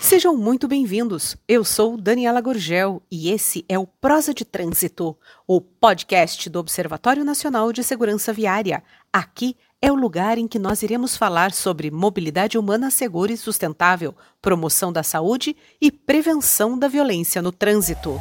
Sejam 0.00 0.36
muito 0.36 0.68
bem-vindos. 0.68 1.36
Eu 1.48 1.64
sou 1.64 1.96
Daniela 1.96 2.40
Gorgel 2.40 3.02
e 3.10 3.28
esse 3.30 3.64
é 3.68 3.76
o 3.76 3.88
Prosa 3.88 4.32
de 4.32 4.44
Trânsito, 4.44 5.16
o 5.48 5.60
podcast 5.60 6.48
do 6.48 6.60
Observatório 6.60 7.24
Nacional 7.24 7.72
de 7.72 7.82
Segurança 7.82 8.32
Viária. 8.32 8.84
Aqui 9.12 9.56
é 9.82 9.90
o 9.90 9.96
lugar 9.96 10.38
em 10.38 10.46
que 10.46 10.60
nós 10.60 10.84
iremos 10.84 11.16
falar 11.16 11.50
sobre 11.50 11.90
mobilidade 11.90 12.56
humana 12.56 12.88
segura 12.88 13.32
e 13.32 13.36
sustentável, 13.36 14.14
promoção 14.40 14.92
da 14.92 15.02
saúde 15.02 15.56
e 15.80 15.90
prevenção 15.90 16.78
da 16.78 16.86
violência 16.86 17.42
no 17.42 17.50
trânsito. 17.50 18.16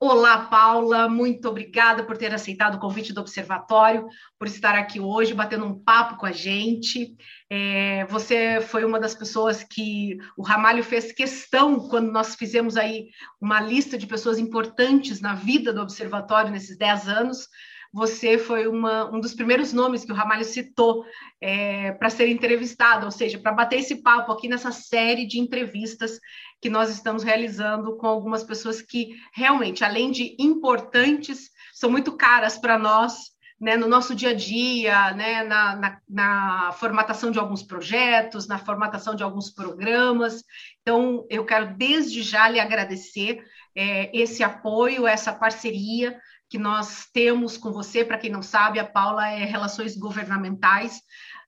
Olá, 0.00 0.46
Paula, 0.46 1.08
muito 1.08 1.48
obrigada 1.48 2.04
por 2.04 2.16
ter 2.16 2.32
aceitado 2.32 2.76
o 2.76 2.78
convite 2.78 3.12
do 3.12 3.20
Observatório, 3.20 4.06
por 4.38 4.46
estar 4.46 4.76
aqui 4.76 5.00
hoje 5.00 5.34
batendo 5.34 5.64
um 5.64 5.76
papo 5.76 6.16
com 6.18 6.24
a 6.24 6.30
gente. 6.30 7.16
É, 7.50 8.04
você 8.04 8.60
foi 8.60 8.84
uma 8.84 9.00
das 9.00 9.16
pessoas 9.16 9.64
que 9.64 10.16
o 10.36 10.42
Ramalho 10.44 10.84
fez 10.84 11.10
questão 11.10 11.88
quando 11.88 12.12
nós 12.12 12.36
fizemos 12.36 12.76
aí 12.76 13.08
uma 13.40 13.60
lista 13.60 13.98
de 13.98 14.06
pessoas 14.06 14.38
importantes 14.38 15.20
na 15.20 15.34
vida 15.34 15.72
do 15.72 15.82
Observatório 15.82 16.52
nesses 16.52 16.78
10 16.78 17.08
anos 17.08 17.48
você 17.92 18.36
foi 18.38 18.66
uma, 18.66 19.10
um 19.14 19.20
dos 19.20 19.34
primeiros 19.34 19.72
nomes 19.72 20.04
que 20.04 20.12
o 20.12 20.14
Ramalho 20.14 20.44
citou 20.44 21.04
é, 21.40 21.92
para 21.92 22.10
ser 22.10 22.28
entrevistado, 22.28 23.06
ou 23.06 23.10
seja, 23.10 23.38
para 23.38 23.52
bater 23.52 23.78
esse 23.78 24.02
papo 24.02 24.30
aqui 24.32 24.48
nessa 24.48 24.70
série 24.70 25.26
de 25.26 25.38
entrevistas 25.38 26.20
que 26.60 26.68
nós 26.68 26.90
estamos 26.90 27.22
realizando 27.22 27.96
com 27.96 28.06
algumas 28.06 28.44
pessoas 28.44 28.82
que 28.82 29.14
realmente, 29.32 29.84
além 29.84 30.10
de 30.10 30.36
importantes, 30.38 31.50
são 31.72 31.90
muito 31.90 32.16
caras 32.16 32.58
para 32.58 32.78
nós. 32.78 33.36
Né, 33.60 33.76
no 33.76 33.88
nosso 33.88 34.14
dia 34.14 34.30
a 34.30 34.34
dia, 34.34 35.12
né, 35.14 35.42
na, 35.42 35.74
na, 35.74 36.00
na, 36.08 36.72
formatação 36.78 37.32
de 37.32 37.40
alguns 37.40 37.60
projetos, 37.60 38.46
na 38.46 38.56
formatação 38.56 39.16
de 39.16 39.24
alguns 39.24 39.50
programas. 39.50 40.44
Então, 40.80 41.26
eu 41.28 41.44
quero 41.44 41.76
desde 41.76 42.22
já 42.22 42.48
lhe 42.48 42.60
agradecer 42.60 43.44
é, 43.74 44.16
esse 44.16 44.44
apoio, 44.44 45.08
essa 45.08 45.32
parceria 45.32 46.16
que 46.48 46.58
nós 46.58 47.06
temos 47.12 47.56
com 47.56 47.70
você. 47.72 48.04
Para 48.04 48.18
quem 48.18 48.30
não 48.30 48.42
sabe, 48.42 48.78
a 48.78 48.84
Paula 48.84 49.28
é 49.28 49.44
Relações 49.44 49.96
Governamentais 49.96 51.00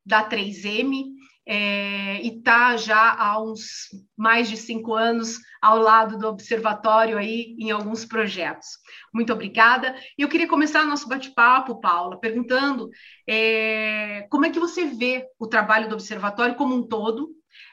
da 0.05 0.29
3M 0.29 1.05
é, 1.47 2.23
e 2.23 2.39
está 2.39 2.77
já 2.77 3.15
há 3.15 3.43
uns 3.43 3.89
mais 4.17 4.49
de 4.49 4.57
cinco 4.57 4.95
anos 4.95 5.39
ao 5.61 5.79
lado 5.79 6.19
do 6.19 6.29
observatório 6.29 7.19
aí 7.19 7.57
em 7.59 7.71
alguns 7.71 8.05
projetos. 8.05 8.69
Muito 9.13 9.33
obrigada. 9.33 9.95
E 10.17 10.23
eu 10.23 10.29
queria 10.29 10.47
começar 10.47 10.85
nosso 10.85 11.09
bate-papo, 11.09 11.81
Paula, 11.81 12.21
perguntando 12.21 12.89
é, 13.29 14.27
como 14.31 14.47
é 14.47 14.51
que 14.51 14.61
você 14.61 14.85
vê 14.85 15.27
o 15.39 15.47
trabalho 15.47 15.89
do 15.89 15.95
observatório 15.95 16.55
como 16.55 16.75
um 16.75 16.87
todo, 16.87 17.31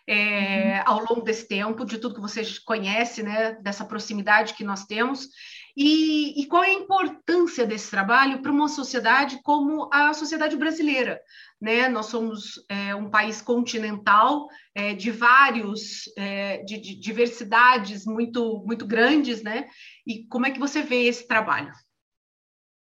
é, 0.07 0.77
uhum. 0.77 0.83
ao 0.85 0.99
longo 1.01 1.21
desse 1.21 1.47
tempo, 1.47 1.85
de 1.85 1.97
tudo 1.97 2.15
que 2.15 2.21
você 2.21 2.41
conhece, 2.65 3.21
né, 3.21 3.53
dessa 3.61 3.85
proximidade 3.85 4.53
que 4.53 4.63
nós 4.63 4.85
temos, 4.85 5.27
e, 5.79 6.41
e, 6.41 6.47
qual 6.47 6.63
é 6.63 6.71
a 6.71 6.73
importância 6.73 7.63
desse 7.63 7.91
trabalho 7.91 8.41
para 8.41 8.51
uma 8.51 8.67
sociedade 8.67 9.39
como 9.43 9.87
a 9.93 10.11
sociedade 10.11 10.57
brasileira? 10.57 11.21
Né? 11.61 11.87
Nós 11.87 12.07
somos 12.07 12.65
é, 12.67 12.95
um 12.95 13.11
país 13.11 13.43
continental 13.43 14.47
é, 14.73 14.95
de 14.95 15.11
vários, 15.11 16.11
é, 16.17 16.63
de, 16.63 16.79
de, 16.79 16.95
diversidades 16.95 18.07
muito, 18.07 18.63
muito 18.65 18.87
grandes, 18.87 19.43
né? 19.43 19.67
E 20.05 20.25
como 20.25 20.47
é 20.47 20.51
que 20.51 20.59
você 20.59 20.81
vê 20.81 21.03
esse 21.03 21.27
trabalho? 21.27 21.71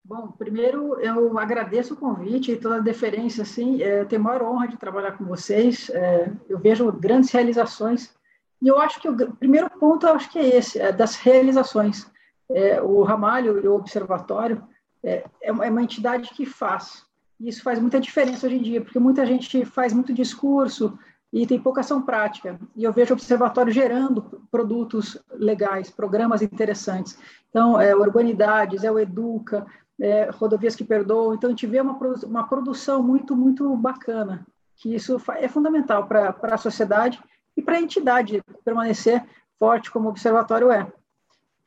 Bom, 0.05 0.31
primeiro 0.31 0.97
eu 1.01 1.37
agradeço 1.37 1.93
o 1.93 1.97
convite 1.97 2.53
e 2.53 2.57
toda 2.57 2.77
a 2.77 2.79
deferência, 2.79 3.41
assim, 3.41 3.81
é, 3.81 4.05
tenho 4.05 4.21
a 4.21 4.23
maior 4.23 4.43
honra 4.43 4.69
de 4.69 4.77
trabalhar 4.77 5.17
com 5.17 5.25
vocês, 5.25 5.89
é, 5.89 6.31
eu 6.47 6.57
vejo 6.57 6.89
grandes 6.93 7.31
realizações, 7.31 8.15
e 8.61 8.67
eu 8.69 8.79
acho 8.79 9.01
que 9.01 9.09
o 9.09 9.35
primeiro 9.35 9.69
ponto, 9.71 10.07
eu 10.07 10.13
acho 10.13 10.31
que 10.31 10.39
é 10.39 10.55
esse, 10.55 10.79
é 10.79 10.93
das 10.93 11.17
realizações 11.17 12.09
é, 12.49 12.81
o 12.81 13.03
Ramalho 13.03 13.63
e 13.63 13.67
o 13.67 13.75
Observatório 13.75 14.63
é, 15.03 15.25
é, 15.41 15.51
uma, 15.51 15.65
é 15.65 15.69
uma 15.69 15.83
entidade 15.83 16.29
que 16.29 16.45
faz. 16.45 17.05
E 17.39 17.49
isso 17.49 17.61
faz 17.61 17.79
muita 17.79 17.99
diferença 17.99 18.47
hoje 18.47 18.57
em 18.57 18.61
dia, 18.61 18.81
porque 18.81 18.99
muita 18.99 19.25
gente 19.25 19.63
faz 19.65 19.93
muito 19.93 20.13
discurso 20.13 20.97
e 21.31 21.45
tem 21.45 21.59
pouca 21.59 21.81
ação 21.81 22.01
prática. 22.01 22.59
E 22.75 22.83
eu 22.83 22.93
vejo 22.93 23.13
o 23.13 23.17
Observatório 23.17 23.71
gerando 23.71 24.41
produtos 24.49 25.17
legais, 25.31 25.91
programas 25.91 26.41
interessantes. 26.41 27.17
Então, 27.49 27.79
é 27.79 27.95
Urbanidades, 27.95 28.83
é 28.83 28.91
o 28.91 28.97
Educa, 28.97 29.65
é, 29.99 30.29
Rodovias 30.31 30.75
que 30.75 30.83
Perdoam. 30.83 31.33
Então, 31.33 31.49
a 31.49 31.51
gente 31.51 31.67
vê 31.67 31.81
uma, 31.81 31.97
uma 32.23 32.47
produção 32.47 33.03
muito, 33.03 33.35
muito 33.35 33.75
bacana, 33.75 34.45
que 34.75 34.95
isso 34.95 35.21
é 35.35 35.47
fundamental 35.47 36.07
para 36.07 36.35
a 36.41 36.57
sociedade 36.57 37.19
e 37.55 37.61
para 37.61 37.77
a 37.77 37.81
entidade 37.81 38.43
permanecer 38.63 39.23
forte 39.59 39.91
como 39.91 40.07
o 40.07 40.11
Observatório 40.11 40.71
é. 40.71 40.91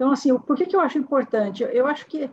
Então, 0.00 0.12
assim, 0.12 0.34
por 0.38 0.56
que, 0.56 0.65
que 0.65 0.75
eu 0.75 0.81
acho 0.81 0.97
importante? 0.97 1.62
Eu 1.62 1.87
acho 1.87 2.06
que 2.06 2.31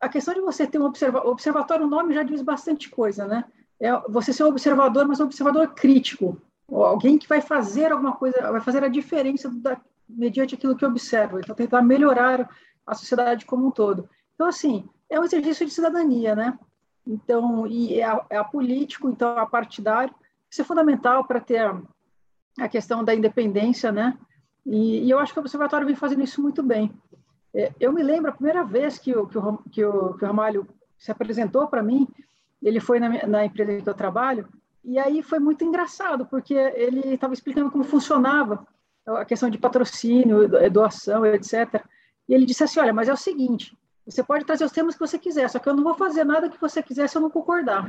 a, 0.00 0.08
questão 0.08 0.32
de 0.32 0.40
você 0.40 0.64
ter 0.64 0.78
um 0.78 0.84
observa, 0.84 1.26
observatório, 1.26 1.84
o 1.84 1.90
nome 1.90 2.14
já 2.14 2.22
diz 2.22 2.42
bastante 2.42 2.88
coisa, 2.88 3.26
né? 3.26 3.44
É 3.80 3.90
você 4.08 4.32
ser 4.32 4.44
um 4.44 4.50
observador, 4.50 5.04
mas 5.04 5.18
um 5.18 5.24
observador 5.24 5.74
crítico, 5.74 6.40
alguém 6.70 7.18
que 7.18 7.26
vai 7.26 7.40
fazer 7.40 7.90
alguma 7.90 8.12
coisa, 8.12 8.52
vai 8.52 8.60
fazer 8.60 8.84
a 8.84 8.88
diferença 8.88 9.50
da, 9.50 9.80
mediante 10.08 10.54
aquilo 10.54 10.76
que 10.76 10.86
observa, 10.86 11.40
então 11.40 11.56
tentar 11.56 11.82
melhorar 11.82 12.48
a 12.86 12.94
sociedade 12.94 13.44
como 13.44 13.66
um 13.66 13.72
todo. 13.72 14.08
Então, 14.36 14.46
assim, 14.46 14.88
é 15.10 15.18
um 15.18 15.24
exercício 15.24 15.66
de 15.66 15.72
cidadania, 15.72 16.36
né? 16.36 16.56
Então, 17.04 17.66
e 17.66 17.98
é, 17.98 18.04
a, 18.04 18.24
é 18.30 18.36
a 18.36 18.44
político, 18.44 19.10
então, 19.10 19.36
a 19.36 19.44
partidário, 19.44 20.14
isso 20.48 20.62
é 20.62 20.64
fundamental 20.64 21.24
para 21.24 21.40
ter 21.40 21.58
a, 21.58 21.82
a 22.60 22.68
questão 22.68 23.02
da 23.02 23.12
independência, 23.12 23.90
né? 23.90 24.16
E, 24.66 25.04
e, 25.04 25.10
eu 25.10 25.18
acho 25.18 25.32
que 25.32 25.38
o 25.38 25.42
observatório 25.42 25.86
vem 25.86 25.96
fazendo 25.96 26.22
isso 26.22 26.40
muito 26.40 26.62
bem. 26.62 26.90
É, 27.54 27.72
eu 27.78 27.92
me 27.92 28.02
lembro 28.02 28.30
a 28.30 28.34
primeira 28.34 28.64
vez 28.64 28.98
que 28.98 29.16
o, 29.16 29.26
que 29.26 29.38
o, 29.38 29.58
que 29.70 29.84
o, 29.84 30.14
que 30.14 30.24
o 30.24 30.26
Ramalho 30.26 30.66
se 30.98 31.10
apresentou 31.10 31.68
para 31.68 31.82
mim, 31.82 32.08
ele 32.62 32.80
foi 32.80 32.98
na, 32.98 33.26
na, 33.26 33.44
empresa 33.44 33.82
que 33.82 33.88
eu 33.88 33.94
trabalho, 33.94 34.48
e 34.82 34.98
aí 34.98 35.22
foi 35.22 35.38
muito 35.38 35.64
engraçado, 35.64 36.26
porque 36.26 36.54
ele 36.54 37.14
estava 37.14 37.34
explicando 37.34 37.70
como 37.70 37.84
funcionava 37.84 38.66
a 39.06 39.24
questão 39.24 39.50
de 39.50 39.58
patrocínio, 39.58 40.48
doação, 40.70 41.26
etc. 41.26 41.84
E 42.28 42.34
ele 42.34 42.46
disse 42.46 42.64
assim: 42.64 42.80
Olha, 42.80 42.92
mas 42.92 43.08
é 43.08 43.12
o 43.12 43.16
seguinte, 43.16 43.76
você 44.06 44.22
pode 44.22 44.44
trazer 44.44 44.64
os 44.64 44.72
temas 44.72 44.94
que 44.94 45.00
você 45.00 45.18
quiser, 45.18 45.48
só 45.48 45.58
que 45.58 45.68
eu 45.68 45.74
não 45.74 45.82
vou 45.82 45.94
fazer 45.94 46.24
nada 46.24 46.48
que 46.48 46.60
você 46.60 46.82
quiser 46.82 47.08
se 47.08 47.16
eu 47.16 47.22
não 47.22 47.30
concordar. 47.30 47.86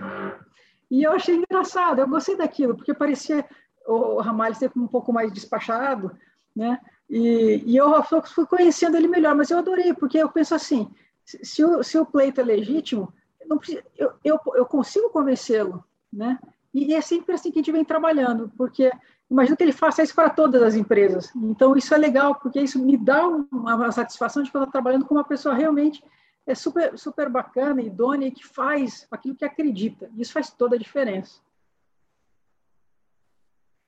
E 0.89 1.03
eu 1.03 1.11
achei 1.11 1.35
engraçado, 1.35 1.99
eu 1.99 2.07
gostei 2.07 2.37
daquilo, 2.37 2.75
porque 2.75 2.93
parecia 2.93 3.45
o 3.87 4.21
Ramalho 4.21 4.55
sempre 4.55 4.79
um 4.79 4.87
pouco 4.87 5.11
mais 5.11 5.31
despachado, 5.31 6.15
né? 6.55 6.79
E, 7.09 7.63
e 7.65 7.77
eu 7.77 7.91
fui 8.23 8.45
conhecendo 8.45 8.97
ele 8.97 9.07
melhor, 9.07 9.35
mas 9.35 9.49
eu 9.49 9.57
adorei, 9.57 9.93
porque 9.93 10.17
eu 10.17 10.29
penso 10.29 10.55
assim, 10.55 10.89
se 11.23 11.63
o, 11.63 11.83
se 11.83 11.97
o 11.97 12.05
pleito 12.05 12.41
é 12.41 12.43
legítimo, 12.43 13.13
não 13.47 13.57
precisa, 13.57 13.83
eu, 13.97 14.11
eu, 14.23 14.39
eu 14.55 14.65
consigo 14.65 15.09
convencê-lo, 15.09 15.83
né? 16.11 16.39
E 16.73 16.93
é 16.93 17.01
sempre 17.01 17.33
assim 17.33 17.51
que 17.51 17.59
a 17.59 17.61
gente 17.61 17.71
vem 17.71 17.85
trabalhando, 17.85 18.51
porque 18.57 18.91
imagino 19.29 19.55
que 19.55 19.63
ele 19.63 19.71
faça 19.71 20.03
isso 20.03 20.13
para 20.13 20.29
todas 20.29 20.61
as 20.61 20.75
empresas. 20.75 21.31
Então, 21.35 21.75
isso 21.77 21.93
é 21.93 21.97
legal, 21.97 22.35
porque 22.35 22.59
isso 22.59 22.83
me 22.83 22.97
dá 22.97 23.25
uma 23.27 23.91
satisfação 23.91 24.43
de 24.43 24.51
que 24.51 24.57
eu 24.57 24.61
estou 24.61 24.71
trabalhando 24.71 25.05
com 25.05 25.15
uma 25.15 25.23
pessoa 25.23 25.55
realmente 25.55 26.03
é 26.45 26.53
super, 26.53 26.97
super 26.97 27.29
bacana, 27.29 27.81
idônea, 27.81 28.27
e 28.27 28.31
que 28.31 28.45
faz 28.45 29.07
aquilo 29.09 29.35
que 29.35 29.45
acredita. 29.45 30.09
Isso 30.17 30.31
faz 30.31 30.51
toda 30.51 30.75
a 30.75 30.79
diferença. 30.79 31.39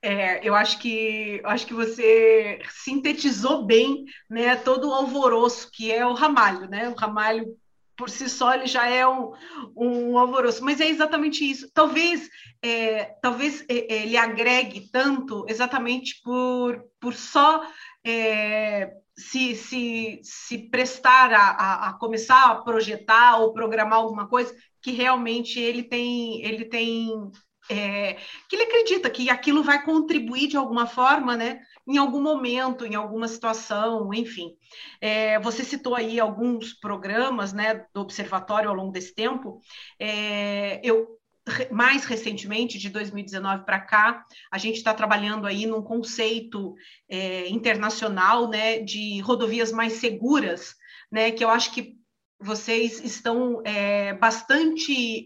É, 0.08 0.40
eu 0.42 0.56
acho 0.56 0.80
que 0.80 1.42
eu 1.44 1.50
acho 1.50 1.68
que 1.68 1.74
você 1.74 2.62
sintetizou 2.70 3.66
bem, 3.66 4.06
né, 4.30 4.56
todo 4.56 4.88
o 4.88 4.94
alvoroço 4.94 5.70
que 5.70 5.92
é 5.92 6.06
o 6.06 6.14
Ramalho, 6.14 6.70
né? 6.70 6.88
O 6.88 6.96
Ramalho 6.96 7.58
por 7.98 8.10
si 8.10 8.30
só 8.30 8.54
ele 8.54 8.68
já 8.68 8.88
é 8.88 9.06
um, 9.06 9.34
um 9.76 10.18
alvoroço, 10.18 10.64
mas 10.64 10.80
é 10.80 10.88
exatamente 10.88 11.44
isso. 11.44 11.70
Talvez 11.74 12.30
é, 12.64 13.18
talvez 13.22 13.66
é, 13.68 14.04
ele 14.04 14.16
agregue 14.16 14.90
tanto 14.90 15.46
exatamente 15.50 16.22
por, 16.24 16.86
por 17.02 17.14
só 17.14 17.68
é, 18.06 18.90
se, 19.14 19.56
se, 19.56 20.22
se 20.24 20.70
prestar 20.70 21.34
a, 21.34 21.50
a, 21.50 21.90
a, 21.90 21.94
começar 21.96 22.52
a 22.52 22.62
projetar 22.62 23.40
ou 23.40 23.52
programar 23.52 24.00
alguma 24.00 24.26
coisa 24.26 24.56
que 24.82 24.92
realmente 24.92 25.60
ele 25.60 25.84
tem 25.84 26.42
ele 26.46 26.64
tem 26.64 27.30
é, 27.70 28.18
que 28.50 28.56
ele 28.56 28.64
acredita 28.64 29.10
que 29.10 29.30
aquilo 29.30 29.64
vai 29.64 29.84
contribuir 29.84 30.48
de 30.48 30.58
alguma 30.58 30.86
forma, 30.86 31.36
né? 31.36 31.60
Em 31.88 31.98
algum 31.98 32.22
momento, 32.22 32.86
em 32.86 32.96
alguma 32.96 33.28
situação, 33.28 34.14
enfim. 34.14 34.56
É, 35.00 35.40
você 35.40 35.64
citou 35.64 35.96
aí 35.96 36.20
alguns 36.20 36.74
programas, 36.74 37.54
né, 37.54 37.86
do 37.94 38.02
observatório 38.02 38.70
ao 38.70 38.76
longo 38.76 38.92
desse 38.92 39.14
tempo. 39.16 39.62
É, 40.00 40.82
eu 40.84 41.18
mais 41.72 42.06
recentemente, 42.06 42.78
de 42.78 42.90
2019 42.90 43.64
para 43.64 43.80
cá, 43.80 44.26
a 44.52 44.58
gente 44.58 44.76
está 44.76 44.94
trabalhando 44.94 45.48
aí 45.48 45.66
num 45.66 45.82
conceito 45.82 46.76
é, 47.10 47.48
internacional 47.48 48.50
né, 48.50 48.80
de 48.80 49.20
rodovias 49.22 49.72
mais 49.72 49.94
seguras, 49.94 50.76
né, 51.12 51.32
que 51.32 51.44
eu 51.44 51.50
acho 51.50 51.74
que 51.74 51.96
vocês 52.40 53.04
estão 53.04 53.62
é, 53.66 54.14
bastante 54.14 55.26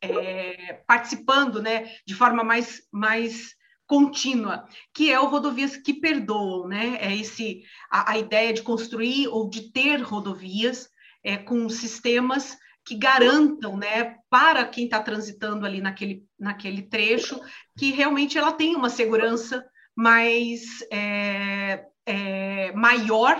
é, 0.00 0.82
participando 0.86 1.62
né, 1.62 1.90
de 2.06 2.14
forma 2.14 2.44
mais, 2.44 2.82
mais 2.92 3.54
contínua, 3.86 4.66
que 4.92 5.12
é 5.12 5.20
o 5.20 5.26
rodovias 5.26 5.76
que 5.76 5.94
perdoam, 5.94 6.66
né? 6.66 6.96
É 7.00 7.14
esse 7.14 7.62
a, 7.90 8.12
a 8.12 8.18
ideia 8.18 8.52
de 8.52 8.62
construir 8.62 9.28
ou 9.28 9.48
de 9.48 9.70
ter 9.70 10.00
rodovias 10.02 10.88
é, 11.22 11.36
com 11.36 11.68
sistemas 11.68 12.56
que 12.84 12.94
garantam, 12.94 13.76
né, 13.76 14.16
para 14.30 14.64
quem 14.64 14.84
está 14.84 15.02
transitando 15.02 15.66
ali 15.66 15.80
naquele, 15.80 16.24
naquele 16.38 16.82
trecho, 16.82 17.40
que 17.76 17.90
realmente 17.90 18.38
ela 18.38 18.52
tem 18.52 18.76
uma 18.76 18.88
segurança 18.88 19.64
mais 19.94 20.62
é, 20.92 21.84
é, 22.06 22.72
maior 22.72 23.36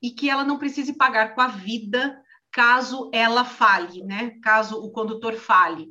e 0.00 0.10
que 0.10 0.30
ela 0.30 0.42
não 0.42 0.56
precise 0.56 0.94
pagar 0.94 1.34
com 1.34 1.40
a 1.42 1.48
vida 1.48 2.18
caso 2.52 3.10
ela 3.12 3.44
fale, 3.44 4.02
né? 4.02 4.32
Caso 4.42 4.76
o 4.76 4.90
condutor 4.90 5.34
fale. 5.34 5.88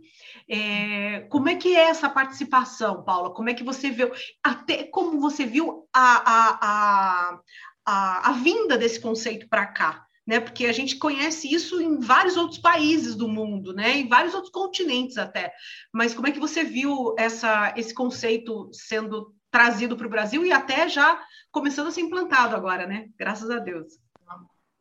É, 0.50 1.22
como 1.30 1.50
é 1.50 1.56
que 1.56 1.76
é 1.76 1.90
essa 1.90 2.10
participação, 2.10 3.04
Paula? 3.04 3.34
Como 3.34 3.50
é 3.50 3.54
que 3.54 3.64
você 3.64 3.90
viu, 3.90 4.12
até 4.44 4.84
como 4.84 5.20
você 5.20 5.46
viu 5.46 5.88
a, 5.94 6.18
a, 6.18 6.60
a, 6.62 7.40
a, 7.86 8.30
a 8.30 8.32
vinda 8.34 8.78
desse 8.78 9.00
conceito 9.00 9.48
para 9.50 9.66
cá? 9.66 10.06
Né, 10.26 10.42
porque 10.42 10.66
a 10.66 10.74
gente 10.74 10.98
conhece 10.98 11.48
isso 11.50 11.82
em 11.82 12.02
vários 12.02 12.36
outros 12.36 12.60
países 12.60 13.16
do 13.16 13.30
mundo, 13.30 13.74
né, 13.74 13.96
em 13.96 14.10
vários 14.10 14.34
outros 14.34 14.52
continentes 14.52 15.18
até. 15.18 15.54
Mas 15.94 16.14
como 16.14 16.28
é 16.28 16.34
que 16.34 16.40
você 16.40 16.66
viu 16.66 17.16
essa, 17.18 17.74
esse 17.78 17.94
conceito 17.94 18.70
sendo 18.74 19.34
trazido 19.50 19.96
para 19.96 20.06
o 20.06 20.10
Brasil 20.10 20.46
e 20.46 20.52
até 20.52 20.90
já 20.90 21.18
começando 21.50 21.88
a 21.88 21.92
ser 21.92 22.02
implantado 22.02 22.58
agora, 22.58 22.86
né? 22.86 23.08
Graças 23.18 23.50
a 23.50 23.58
Deus. 23.58 23.94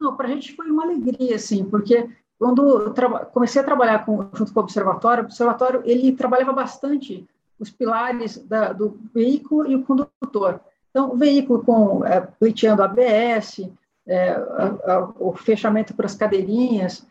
Não, 0.01 0.17
para 0.17 0.27
a 0.27 0.31
gente 0.31 0.55
foi 0.55 0.71
uma 0.71 0.85
alegria, 0.85 1.37
assim, 1.37 1.65
porque 1.65 2.09
quando 2.39 2.93
comecei 3.33 3.61
a 3.61 3.65
trabalhar 3.65 4.05
com, 4.05 4.29
junto 4.35 4.53
com 4.53 4.61
o 4.61 4.63
observatório, 4.63 5.23
o 5.23 5.27
observatório 5.27 5.83
ele 5.85 6.13
trabalhava 6.13 6.53
bastante 6.53 7.27
os 7.59 7.71
pilares 7.71 8.37
da, 8.47 8.73
do 8.73 8.99
veículo 9.15 9.67
e 9.67 9.75
o 9.75 9.83
condutor. 9.83 10.61
Então, 10.91 11.13
o 11.13 11.17
veículo 11.17 11.63
com 11.63 12.05
é, 12.05 12.21
pleiteando 12.21 12.83
ABS, 12.83 13.69
é, 14.07 14.31
a, 14.31 14.95
a, 14.95 15.13
o 15.19 15.35
fechamento 15.35 15.95
para 15.95 16.07
as 16.07 16.15
cadeirinhas, 16.15 17.07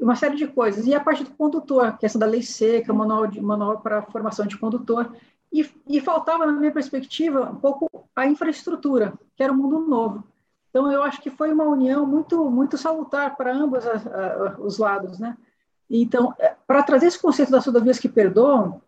uma 0.00 0.16
série 0.16 0.36
de 0.36 0.46
coisas. 0.46 0.86
E 0.86 0.94
a 0.94 1.00
parte 1.00 1.24
do 1.24 1.30
condutor, 1.30 1.96
questão 1.98 2.18
da 2.18 2.26
lei 2.26 2.42
seca, 2.42 2.92
manual, 2.92 3.28
manual 3.40 3.80
para 3.80 4.02
formação 4.02 4.46
de 4.46 4.58
condutor. 4.58 5.12
E, 5.52 5.68
e 5.86 6.00
faltava, 6.00 6.46
na 6.46 6.52
minha 6.52 6.72
perspectiva, 6.72 7.50
um 7.50 7.56
pouco 7.56 7.88
a 8.14 8.26
infraestrutura, 8.26 9.12
que 9.36 9.42
era 9.42 9.52
um 9.52 9.56
mundo 9.56 9.80
novo. 9.80 10.24
Então, 10.72 10.90
eu 10.90 11.02
acho 11.02 11.20
que 11.20 11.28
foi 11.28 11.52
uma 11.52 11.64
união 11.64 12.06
muito, 12.06 12.50
muito 12.50 12.78
salutar 12.78 13.36
para 13.36 13.54
ambos 13.54 13.86
a, 13.86 13.92
a, 13.92 14.56
os 14.58 14.78
lados, 14.78 15.18
né? 15.18 15.36
Então, 15.88 16.34
é, 16.38 16.56
para 16.66 16.82
trazer 16.82 17.08
esse 17.08 17.20
conceito 17.20 17.52
das 17.52 17.66
rodovias 17.66 17.98
que 17.98 18.08
perdoam, 18.08 18.80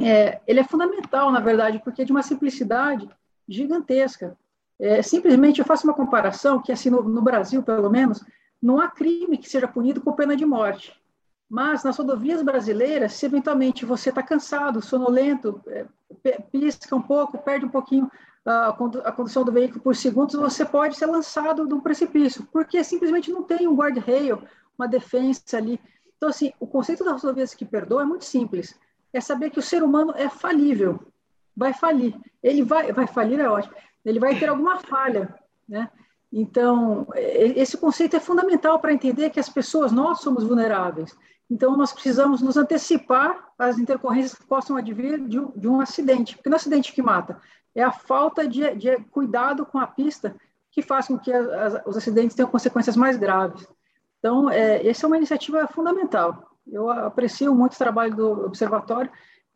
é, 0.00 0.40
ele 0.46 0.60
é 0.60 0.64
fundamental, 0.64 1.32
na 1.32 1.40
verdade, 1.40 1.80
porque 1.82 2.02
é 2.02 2.04
de 2.04 2.12
uma 2.12 2.22
simplicidade 2.22 3.08
gigantesca. 3.48 4.38
É, 4.78 5.02
simplesmente, 5.02 5.58
eu 5.58 5.64
faço 5.64 5.84
uma 5.84 5.94
comparação 5.94 6.62
que, 6.62 6.70
assim, 6.70 6.90
no, 6.90 7.02
no 7.02 7.20
Brasil, 7.20 7.60
pelo 7.60 7.90
menos, 7.90 8.24
não 8.62 8.80
há 8.80 8.88
crime 8.88 9.36
que 9.36 9.48
seja 9.48 9.66
punido 9.66 10.00
com 10.00 10.12
pena 10.12 10.36
de 10.36 10.46
morte. 10.46 10.94
Mas 11.50 11.82
nas 11.82 11.96
rodovias 11.96 12.40
brasileiras, 12.40 13.14
se 13.14 13.26
eventualmente 13.26 13.84
você 13.84 14.10
está 14.10 14.22
cansado, 14.22 14.80
sonolento, 14.80 15.60
é, 15.66 15.86
pisca 16.52 16.94
um 16.94 17.02
pouco, 17.02 17.36
perde 17.38 17.66
um 17.66 17.70
pouquinho 17.70 18.08
a, 18.46 19.12
condução 19.12 19.44
do 19.44 19.50
veículo 19.50 19.80
por 19.80 19.96
segundos, 19.96 20.36
você 20.36 20.64
pode 20.64 20.96
ser 20.96 21.06
lançado 21.06 21.66
de 21.66 21.74
um 21.74 21.80
precipício, 21.80 22.46
porque 22.52 22.82
simplesmente 22.84 23.30
não 23.30 23.42
tem 23.42 23.66
um 23.66 23.74
guarda-rail, 23.74 24.40
uma 24.78 24.86
defesa 24.86 25.56
ali. 25.56 25.80
Então, 26.16 26.28
assim, 26.28 26.52
o 26.60 26.66
conceito 26.66 27.04
das 27.04 27.20
rodovias 27.22 27.54
que 27.54 27.64
perdoa 27.64 28.02
é 28.02 28.04
muito 28.04 28.24
simples. 28.24 28.78
É 29.12 29.20
saber 29.20 29.50
que 29.50 29.58
o 29.58 29.62
ser 29.62 29.82
humano 29.82 30.12
é 30.16 30.28
falível, 30.28 31.00
vai 31.56 31.72
falir. 31.72 32.14
Ele 32.42 32.62
vai, 32.62 32.92
vai 32.92 33.06
falir, 33.06 33.40
é 33.40 33.48
ótimo. 33.48 33.74
Ele 34.04 34.20
vai 34.20 34.38
ter 34.38 34.48
alguma 34.48 34.78
falha, 34.78 35.34
né? 35.68 35.90
Então, 36.32 37.06
esse 37.14 37.76
conceito 37.76 38.16
é 38.16 38.20
fundamental 38.20 38.78
para 38.78 38.92
entender 38.92 39.30
que 39.30 39.40
as 39.40 39.48
pessoas, 39.48 39.90
nós 39.90 40.20
somos 40.20 40.44
vulneráveis. 40.44 41.16
Então, 41.50 41.76
nós 41.76 41.92
precisamos 41.92 42.42
nos 42.42 42.56
antecipar 42.56 43.52
às 43.58 43.78
intercorrências 43.78 44.34
que 44.34 44.44
possam 44.44 44.76
advir 44.76 45.18
de 45.20 45.38
um, 45.38 45.50
de 45.56 45.68
um 45.68 45.80
acidente, 45.80 46.36
porque 46.36 46.48
não 46.48 46.56
é 46.56 46.60
acidente 46.60 46.92
que 46.92 47.00
mata, 47.00 47.40
é 47.76 47.82
a 47.82 47.92
falta 47.92 48.48
de, 48.48 48.74
de 48.74 48.96
cuidado 49.10 49.66
com 49.66 49.78
a 49.78 49.86
pista 49.86 50.34
que 50.72 50.80
faz 50.80 51.06
com 51.06 51.18
que 51.18 51.30
os 51.84 51.96
acidentes 51.96 52.34
tenham 52.34 52.50
consequências 52.50 52.96
mais 52.96 53.16
graves. 53.18 53.68
Então, 54.18 54.50
é, 54.50 54.84
essa 54.86 55.04
é 55.04 55.08
uma 55.08 55.18
iniciativa 55.18 55.68
fundamental. 55.68 56.50
Eu 56.66 56.90
aprecio 56.90 57.54
muito 57.54 57.74
o 57.74 57.78
trabalho 57.78 58.16
do 58.16 58.46
Observatório, 58.46 59.10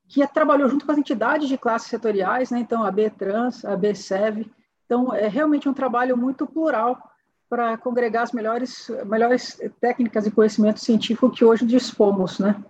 que 0.06 0.26
trabalhou 0.28 0.68
junto 0.68 0.84
com 0.84 0.92
as 0.92 0.98
entidades 0.98 1.48
de 1.48 1.56
classes 1.56 1.88
setoriais, 1.88 2.50
né? 2.50 2.58
então 2.58 2.84
a 2.84 2.90
B-Trans, 2.90 3.64
a 3.64 3.74
B-SEV. 3.74 4.50
Então, 4.84 5.14
é 5.14 5.26
realmente 5.26 5.68
um 5.68 5.74
trabalho 5.74 6.16
muito 6.16 6.46
plural 6.46 6.98
para 7.48 7.76
congregar 7.78 8.24
as 8.24 8.32
melhores, 8.32 8.90
melhores 9.06 9.58
técnicas 9.80 10.26
e 10.26 10.30
conhecimento 10.30 10.78
científico 10.78 11.30
que 11.30 11.44
hoje 11.44 11.66
dispomos, 11.66 12.38
né? 12.38 12.62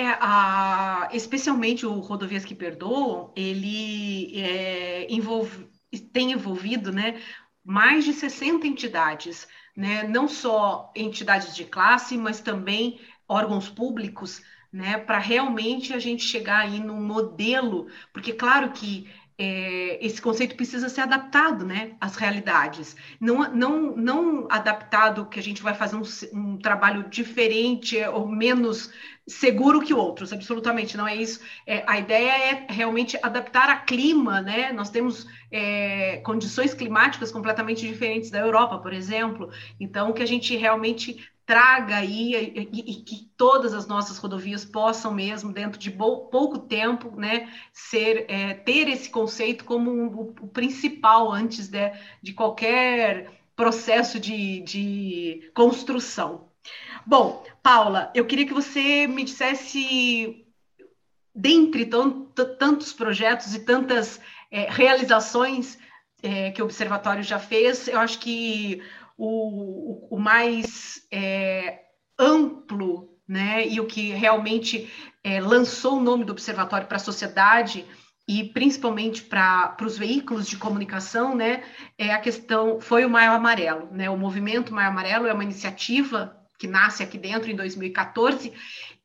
É, 0.00 0.16
a, 0.18 1.10
especialmente 1.12 1.84
o 1.84 2.00
Rodovias 2.00 2.42
que 2.42 2.54
Perdoam, 2.54 3.30
ele 3.36 4.32
é, 4.40 5.06
envolve, 5.12 5.68
tem 6.10 6.32
envolvido 6.32 6.90
né, 6.90 7.20
mais 7.62 8.06
de 8.06 8.14
60 8.14 8.66
entidades, 8.66 9.46
né, 9.76 10.02
não 10.04 10.26
só 10.26 10.90
entidades 10.96 11.54
de 11.54 11.66
classe, 11.66 12.16
mas 12.16 12.40
também 12.40 12.98
órgãos 13.28 13.68
públicos, 13.68 14.42
né, 14.72 14.96
para 14.96 15.18
realmente 15.18 15.92
a 15.92 15.98
gente 15.98 16.22
chegar 16.22 16.60
aí 16.60 16.80
num 16.80 17.02
modelo, 17.02 17.86
porque 18.10 18.32
claro 18.32 18.72
que 18.72 19.06
é, 19.42 19.98
esse 20.04 20.20
conceito 20.20 20.54
precisa 20.54 20.90
ser 20.90 21.00
adaptado 21.00 21.64
né, 21.64 21.92
às 21.98 22.14
realidades. 22.14 22.94
Não, 23.18 23.50
não, 23.54 23.96
não 23.96 24.46
adaptado 24.50 25.24
que 25.24 25.40
a 25.40 25.42
gente 25.42 25.62
vai 25.62 25.72
fazer 25.72 25.96
um, 25.96 26.02
um 26.34 26.58
trabalho 26.58 27.08
diferente 27.08 27.96
ou 28.04 28.28
menos 28.28 28.92
seguro 29.26 29.80
que 29.80 29.94
outros, 29.94 30.30
absolutamente, 30.30 30.94
não 30.94 31.08
é 31.08 31.16
isso. 31.16 31.40
É, 31.66 31.82
a 31.86 31.98
ideia 31.98 32.32
é 32.32 32.66
realmente 32.68 33.18
adaptar 33.22 33.70
a 33.70 33.76
clima, 33.76 34.42
né? 34.42 34.72
Nós 34.72 34.90
temos 34.90 35.26
é, 35.50 36.18
condições 36.18 36.74
climáticas 36.74 37.32
completamente 37.32 37.86
diferentes 37.86 38.30
da 38.30 38.40
Europa, 38.40 38.76
por 38.78 38.92
exemplo, 38.92 39.50
então 39.78 40.12
que 40.12 40.22
a 40.22 40.26
gente 40.26 40.54
realmente 40.54 41.26
traga 41.50 41.96
aí 41.96 42.32
e, 42.32 42.68
e, 42.72 42.94
que 43.02 43.28
todas 43.36 43.74
as 43.74 43.84
nossas 43.84 44.18
rodovias 44.18 44.64
possam 44.64 45.12
mesmo, 45.12 45.52
dentro 45.52 45.80
de 45.80 45.90
pouco 45.90 46.60
tempo, 46.60 47.10
né, 47.16 47.52
ser, 47.72 48.24
é, 48.28 48.54
ter 48.54 48.88
esse 48.88 49.10
conceito 49.10 49.64
como 49.64 49.90
um, 49.90 50.32
o 50.40 50.46
principal 50.46 51.32
antes 51.32 51.66
de, 51.66 51.90
de 52.22 52.32
qualquer 52.34 53.32
processo 53.56 54.20
de, 54.20 54.60
de 54.60 55.50
construção. 55.52 56.46
Bom, 57.04 57.44
Paula, 57.60 58.12
eu 58.14 58.24
queria 58.26 58.46
que 58.46 58.54
você 58.54 59.08
me 59.08 59.24
dissesse, 59.24 60.46
dentre 61.34 61.84
tantos 62.60 62.92
projetos 62.92 63.56
e 63.56 63.64
tantas 63.64 64.20
é, 64.52 64.70
realizações 64.70 65.76
é, 66.22 66.52
que 66.52 66.62
o 66.62 66.66
Observatório 66.66 67.24
já 67.24 67.40
fez, 67.40 67.88
eu 67.88 67.98
acho 67.98 68.20
que 68.20 68.80
o, 69.22 70.16
o 70.16 70.18
mais 70.18 71.06
é, 71.12 71.80
amplo 72.18 73.18
né, 73.28 73.68
e 73.68 73.78
o 73.78 73.86
que 73.86 74.12
realmente 74.12 74.90
é, 75.22 75.38
lançou 75.40 75.98
o 75.98 76.02
nome 76.02 76.24
do 76.24 76.32
observatório 76.32 76.86
para 76.86 76.96
a 76.96 77.00
sociedade 77.00 77.84
e 78.26 78.44
principalmente 78.44 79.22
para 79.22 79.76
os 79.82 79.98
veículos 79.98 80.46
de 80.48 80.56
comunicação, 80.56 81.34
né, 81.36 81.62
é 81.98 82.14
a 82.14 82.18
questão 82.18 82.80
foi 82.80 83.04
o 83.04 83.10
Maio 83.10 83.32
Amarelo, 83.32 83.88
né, 83.92 84.08
o 84.08 84.16
movimento 84.16 84.72
Maio 84.72 84.88
Amarelo 84.88 85.26
é 85.26 85.34
uma 85.34 85.44
iniciativa 85.44 86.34
que 86.58 86.66
nasce 86.66 87.02
aqui 87.02 87.18
dentro 87.18 87.50
em 87.50 87.56
2014 87.56 88.52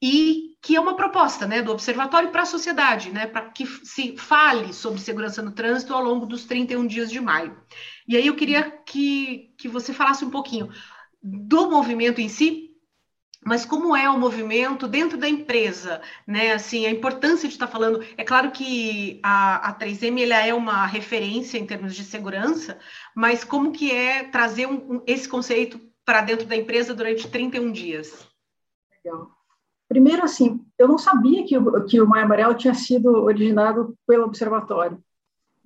e 0.01 0.55
que 0.61 0.75
é 0.75 0.79
uma 0.79 0.95
proposta, 0.95 1.45
né, 1.45 1.61
do 1.61 1.71
observatório 1.71 2.29
para 2.29 2.43
a 2.43 2.45
sociedade, 2.45 3.11
né, 3.11 3.27
para 3.27 3.49
que 3.49 3.65
se 3.65 4.15
fale 4.17 4.73
sobre 4.73 5.01
segurança 5.01 5.41
no 5.41 5.51
trânsito 5.51 5.93
ao 5.93 6.03
longo 6.03 6.25
dos 6.25 6.45
31 6.45 6.87
dias 6.87 7.11
de 7.11 7.19
maio. 7.19 7.55
E 8.07 8.15
aí 8.15 8.27
eu 8.27 8.35
queria 8.35 8.69
que, 8.69 9.53
que 9.57 9.67
você 9.67 9.93
falasse 9.93 10.23
um 10.23 10.29
pouquinho 10.29 10.69
do 11.21 11.69
movimento 11.69 12.21
em 12.21 12.29
si, 12.29 12.65
mas 13.45 13.63
como 13.63 13.95
é 13.95 14.09
o 14.09 14.19
movimento 14.19 14.87
dentro 14.87 15.19
da 15.19 15.29
empresa, 15.29 16.01
né? 16.25 16.53
Assim, 16.53 16.87
a 16.87 16.89
importância 16.89 17.47
de 17.47 17.53
estar 17.53 17.67
falando. 17.67 18.03
É 18.17 18.23
claro 18.23 18.49
que 18.51 19.19
a, 19.21 19.69
a 19.69 19.77
3M 19.77 20.23
ela 20.23 20.43
é 20.45 20.53
uma 20.53 20.85
referência 20.87 21.59
em 21.59 21.65
termos 21.65 21.95
de 21.95 22.03
segurança, 22.03 22.79
mas 23.15 23.43
como 23.43 23.71
que 23.71 23.91
é 23.91 24.23
trazer 24.23 24.65
um, 24.65 24.95
um, 24.95 25.03
esse 25.05 25.29
conceito 25.29 25.79
para 26.03 26.21
dentro 26.21 26.47
da 26.47 26.55
empresa 26.55 26.93
durante 26.93 27.27
31 27.27 27.71
dias? 27.71 28.27
Legal. 29.03 29.29
Primeiro, 29.87 30.23
assim, 30.23 30.65
eu 30.79 30.87
não 30.87 30.97
sabia 30.97 31.45
que 31.45 31.55
que 31.87 32.01
o 32.01 32.07
Maio 32.07 32.25
Amarelo 32.25 32.55
tinha 32.55 32.73
sido 32.73 33.09
originado 33.09 33.95
pelo 34.07 34.25
observatório. 34.25 34.99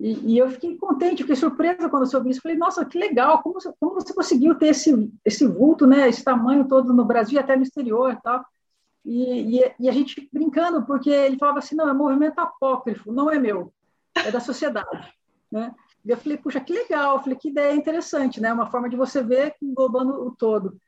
E, 0.00 0.32
e, 0.32 0.38
eu 0.38 0.48
fiquei 0.48 0.78
contente, 0.78 1.22
fiquei 1.22 1.36
surpresa 1.36 1.90
quando 1.90 2.04
eu 2.04 2.08
soube 2.08 2.30
isso. 2.30 2.40
Falei, 2.40 2.56
nossa, 2.56 2.86
que 2.86 2.98
legal, 2.98 3.42
como, 3.42 3.58
como 3.78 3.94
você 3.94 4.14
conseguiu 4.14 4.54
ter 4.54 4.68
esse, 4.68 5.12
esse 5.22 5.46
vulto, 5.46 5.86
né, 5.86 6.08
esse 6.08 6.24
tamanho 6.24 6.66
todo 6.66 6.94
no 6.94 7.04
Brasil 7.04 7.36
e 7.36 7.38
até 7.38 7.54
no 7.54 7.62
exterior 7.62 8.14
e 8.14 8.22
tal. 8.22 8.42
E, 9.04 9.58
e, 9.58 9.74
e, 9.78 9.88
a 9.90 9.92
gente 9.92 10.26
brincando, 10.32 10.86
porque 10.86 11.10
ele 11.10 11.36
falava 11.36 11.58
assim, 11.58 11.76
não, 11.76 11.86
é 11.86 11.92
movimento 11.92 12.38
apócrifo, 12.38 13.12
não 13.12 13.30
é 13.30 13.38
meu, 13.38 13.74
é 14.14 14.30
da 14.30 14.40
sociedade, 14.40 15.12
né? 15.52 15.74
E 16.02 16.10
eu 16.10 16.16
falei, 16.16 16.38
puxa, 16.38 16.60
que 16.60 16.72
legal, 16.72 17.16
eu 17.16 17.22
falei, 17.22 17.36
que 17.36 17.50
ideia 17.50 17.74
interessante, 17.74 18.40
né? 18.40 18.50
Uma 18.50 18.70
forma 18.70 18.88
de 18.88 18.96
você 18.96 19.22
ver 19.22 19.54
englobando 19.60 20.26
o 20.26 20.34
todo. 20.34 20.80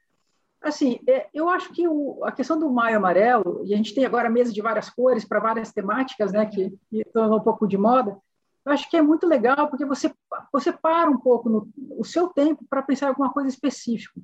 Assim, 0.62 0.99
é, 1.07 1.28
eu 1.35 1.50
acho 1.50 1.71
que 1.73 1.87
o, 1.87 2.25
a 2.25 2.33
questão 2.33 2.59
do 2.59 2.71
maio 2.71 2.97
amarelo, 2.97 3.62
e 3.66 3.75
a 3.75 3.76
gente 3.76 3.95
tem 3.95 4.07
agora 4.07 4.31
mesa 4.31 4.50
de 4.50 4.62
várias 4.62 4.88
cores 4.88 5.23
para 5.23 5.38
várias 5.38 5.71
temáticas, 5.71 6.33
né, 6.33 6.47
que, 6.47 6.73
tornou 7.12 7.40
um 7.40 7.42
pouco 7.42 7.66
de 7.66 7.76
moda, 7.76 8.16
eu 8.64 8.73
acho 8.73 8.88
que 8.88 8.97
é 8.97 9.02
muito 9.02 9.26
legal 9.26 9.69
porque 9.69 9.85
você, 9.85 10.12
você 10.52 10.73
para 10.73 11.11
um 11.11 11.19
pouco 11.19 11.49
no, 11.49 11.69
o 11.99 12.04
seu 12.04 12.28
tempo 12.28 12.64
para 12.69 12.83
pensar 12.83 13.07
em 13.07 13.09
alguma 13.11 13.33
coisa 13.33 13.49
específica. 13.49 14.21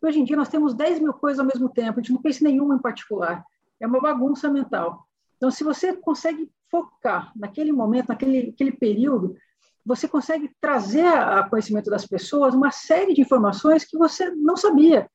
Hoje 0.00 0.20
em 0.20 0.24
dia 0.24 0.36
nós 0.36 0.48
temos 0.48 0.74
10 0.74 1.00
mil 1.00 1.12
coisas 1.12 1.38
ao 1.38 1.46
mesmo 1.46 1.68
tempo, 1.68 2.00
a 2.00 2.02
gente 2.02 2.12
não 2.12 2.22
pensa 2.22 2.42
em 2.42 2.48
nenhuma 2.48 2.74
em 2.74 2.78
particular. 2.78 3.44
É 3.78 3.86
uma 3.86 4.00
bagunça 4.00 4.48
mental. 4.48 5.06
Então, 5.36 5.50
se 5.50 5.64
você 5.64 5.92
consegue 5.92 6.48
focar 6.70 7.32
naquele 7.36 7.72
momento, 7.72 8.08
naquele 8.08 8.50
aquele 8.50 8.72
período, 8.72 9.36
você 9.84 10.06
consegue 10.06 10.50
trazer 10.60 11.06
a 11.06 11.42
conhecimento 11.48 11.90
das 11.90 12.06
pessoas 12.06 12.54
uma 12.54 12.70
série 12.70 13.12
de 13.12 13.20
informações 13.20 13.84
que 13.84 13.98
você 13.98 14.30
não 14.30 14.56
sabia. 14.56 15.10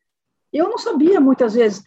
Eu 0.51 0.69
não 0.69 0.77
sabia 0.77 1.19
muitas 1.19 1.53
vezes. 1.53 1.83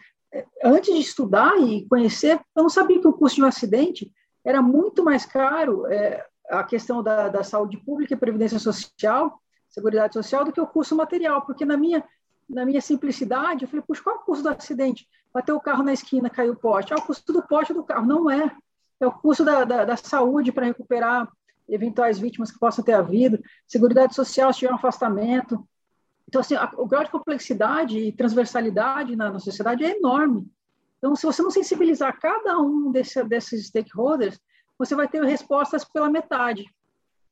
Antes 0.64 0.94
de 0.94 1.00
estudar 1.00 1.58
e 1.60 1.86
conhecer, 1.86 2.40
eu 2.56 2.62
não 2.62 2.70
sabia 2.70 3.00
que 3.00 3.08
o 3.08 3.12
custo 3.12 3.36
de 3.36 3.42
um 3.42 3.46
acidente 3.46 4.10
era 4.44 4.62
muito 4.62 5.04
mais 5.04 5.26
caro. 5.26 5.86
É, 5.86 6.26
a 6.50 6.64
questão 6.64 7.02
da, 7.02 7.28
da 7.28 7.42
saúde 7.44 7.76
pública 7.78 8.14
e 8.14 8.16
previdência 8.16 8.58
social, 8.58 9.40
seguridade 9.68 10.14
social, 10.14 10.44
do 10.44 10.52
que 10.52 10.60
o 10.60 10.66
custo 10.66 10.96
material, 10.96 11.42
porque 11.42 11.64
na 11.64 11.76
minha, 11.76 12.04
na 12.48 12.64
minha 12.64 12.80
simplicidade, 12.80 13.64
eu 13.64 13.68
falei, 13.68 13.84
puxa, 13.86 14.02
qual 14.02 14.16
é 14.16 14.18
o 14.18 14.22
custo 14.22 14.42
do 14.42 14.48
acidente? 14.50 15.08
Bateu 15.32 15.56
o 15.56 15.60
carro 15.60 15.82
na 15.82 15.92
esquina, 15.92 16.28
caiu 16.28 16.52
o 16.52 16.56
poste. 16.56 16.92
Ah, 16.92 16.96
o 16.96 17.02
custo 17.02 17.32
do 17.32 17.42
poste 17.42 17.72
do 17.72 17.84
carro. 17.84 18.04
Não 18.04 18.28
é. 18.28 18.50
É 18.98 19.06
o 19.06 19.12
custo 19.12 19.44
da, 19.44 19.64
da, 19.64 19.84
da 19.84 19.96
saúde 19.96 20.52
para 20.52 20.66
recuperar 20.66 21.30
eventuais 21.68 22.18
vítimas 22.18 22.50
que 22.50 22.58
possam 22.58 22.84
ter 22.84 22.92
havido, 22.92 23.40
seguridade 23.66 24.14
social 24.14 24.52
se 24.52 24.58
tiver 24.58 24.72
um 24.72 24.76
afastamento. 24.76 25.64
Então, 26.28 26.40
assim, 26.40 26.56
a, 26.56 26.70
o 26.76 26.86
grau 26.86 27.04
de 27.04 27.10
complexidade 27.10 27.98
e 27.98 28.12
transversalidade 28.12 29.14
na, 29.14 29.30
na, 29.30 29.38
sociedade 29.38 29.84
é 29.84 29.96
enorme. 29.96 30.50
Então, 30.98 31.14
se 31.14 31.24
você 31.24 31.42
não 31.42 31.50
sensibilizar 31.50 32.18
cada 32.20 32.58
um 32.58 32.90
desse, 32.90 33.22
desses 33.24 33.68
stakeholders, 33.68 34.38
você 34.80 34.96
vai 34.96 35.06
ter 35.06 35.22
respostas 35.22 35.84
pela 35.84 36.08
metade. 36.08 36.64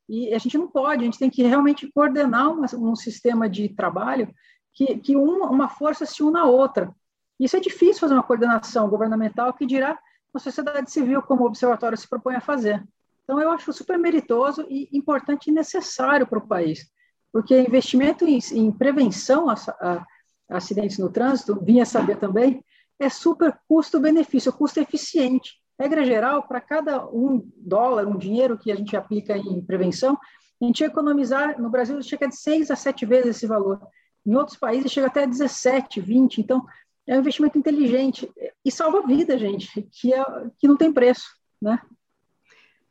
E 0.07 0.31
a 0.35 0.37
gente 0.37 0.55
não 0.55 0.67
pode, 0.67 1.01
a 1.01 1.05
gente 1.05 1.17
tem 1.17 1.31
que 1.31 1.41
realmente 1.41 1.91
coordenar 1.91 2.51
uma, 2.51 2.67
um 2.75 2.95
sistema 2.95 3.49
de 3.49 3.69
trabalho 3.69 4.31
que, 4.71 4.99
que 4.99 5.15
uma, 5.15 5.49
uma 5.49 5.67
força 5.67 6.05
se 6.05 6.21
una 6.21 6.41
à 6.41 6.45
outra. 6.45 6.93
Isso 7.39 7.57
é 7.57 7.59
difícil 7.59 8.01
fazer 8.01 8.13
uma 8.13 8.21
coordenação 8.21 8.87
governamental 8.87 9.51
que 9.51 9.65
dirá 9.65 9.97
a 10.31 10.39
sociedade 10.39 10.91
civil, 10.91 11.23
como 11.23 11.43
o 11.43 11.47
observatório 11.47 11.97
se 11.97 12.07
propõe 12.07 12.35
a 12.35 12.41
fazer. 12.41 12.87
Então, 13.23 13.41
eu 13.41 13.49
acho 13.49 13.73
super 13.73 13.97
meritoso 13.97 14.63
e 14.69 14.87
importante 14.91 15.49
e 15.49 15.53
necessário 15.53 16.27
para 16.27 16.37
o 16.37 16.47
país, 16.47 16.87
porque 17.31 17.59
investimento 17.59 18.27
em, 18.27 18.37
em 18.53 18.71
prevenção 18.71 19.49
a, 19.49 19.53
a, 19.53 19.93
a, 19.93 20.57
acidentes 20.57 20.99
no 20.99 21.09
trânsito, 21.09 21.59
vinha 21.63 21.85
saber 21.85 22.17
também, 22.17 22.63
é 22.99 23.09
super 23.09 23.59
custo-benefício, 23.67 24.53
custo 24.53 24.79
eficiente. 24.79 25.59
Regra 25.79 26.03
geral, 26.03 26.43
para 26.43 26.59
cada 26.59 27.07
um 27.07 27.49
dólar, 27.55 28.05
um 28.05 28.17
dinheiro 28.17 28.57
que 28.57 28.71
a 28.71 28.75
gente 28.75 28.97
aplica 28.97 29.37
em 29.37 29.61
prevenção, 29.61 30.17
a 30.61 30.65
gente 30.65 30.83
economizar, 30.83 31.59
no 31.59 31.69
Brasil 31.69 32.01
chega 32.01 32.27
de 32.27 32.35
seis 32.35 32.69
a 32.69 32.75
sete 32.75 33.05
vezes 33.05 33.37
esse 33.37 33.47
valor. 33.47 33.79
Em 34.25 34.35
outros 34.35 34.57
países 34.57 34.91
chega 34.91 35.07
até 35.07 35.25
17, 35.25 36.01
20. 36.01 36.41
Então, 36.41 36.65
é 37.07 37.15
um 37.15 37.19
investimento 37.19 37.57
inteligente 37.57 38.29
e 38.63 38.71
salva 38.71 39.07
vida, 39.07 39.37
gente, 39.37 39.87
que, 39.91 40.13
é, 40.13 40.23
que 40.59 40.67
não 40.67 40.75
tem 40.75 40.91
preço, 40.91 41.29
né? 41.61 41.79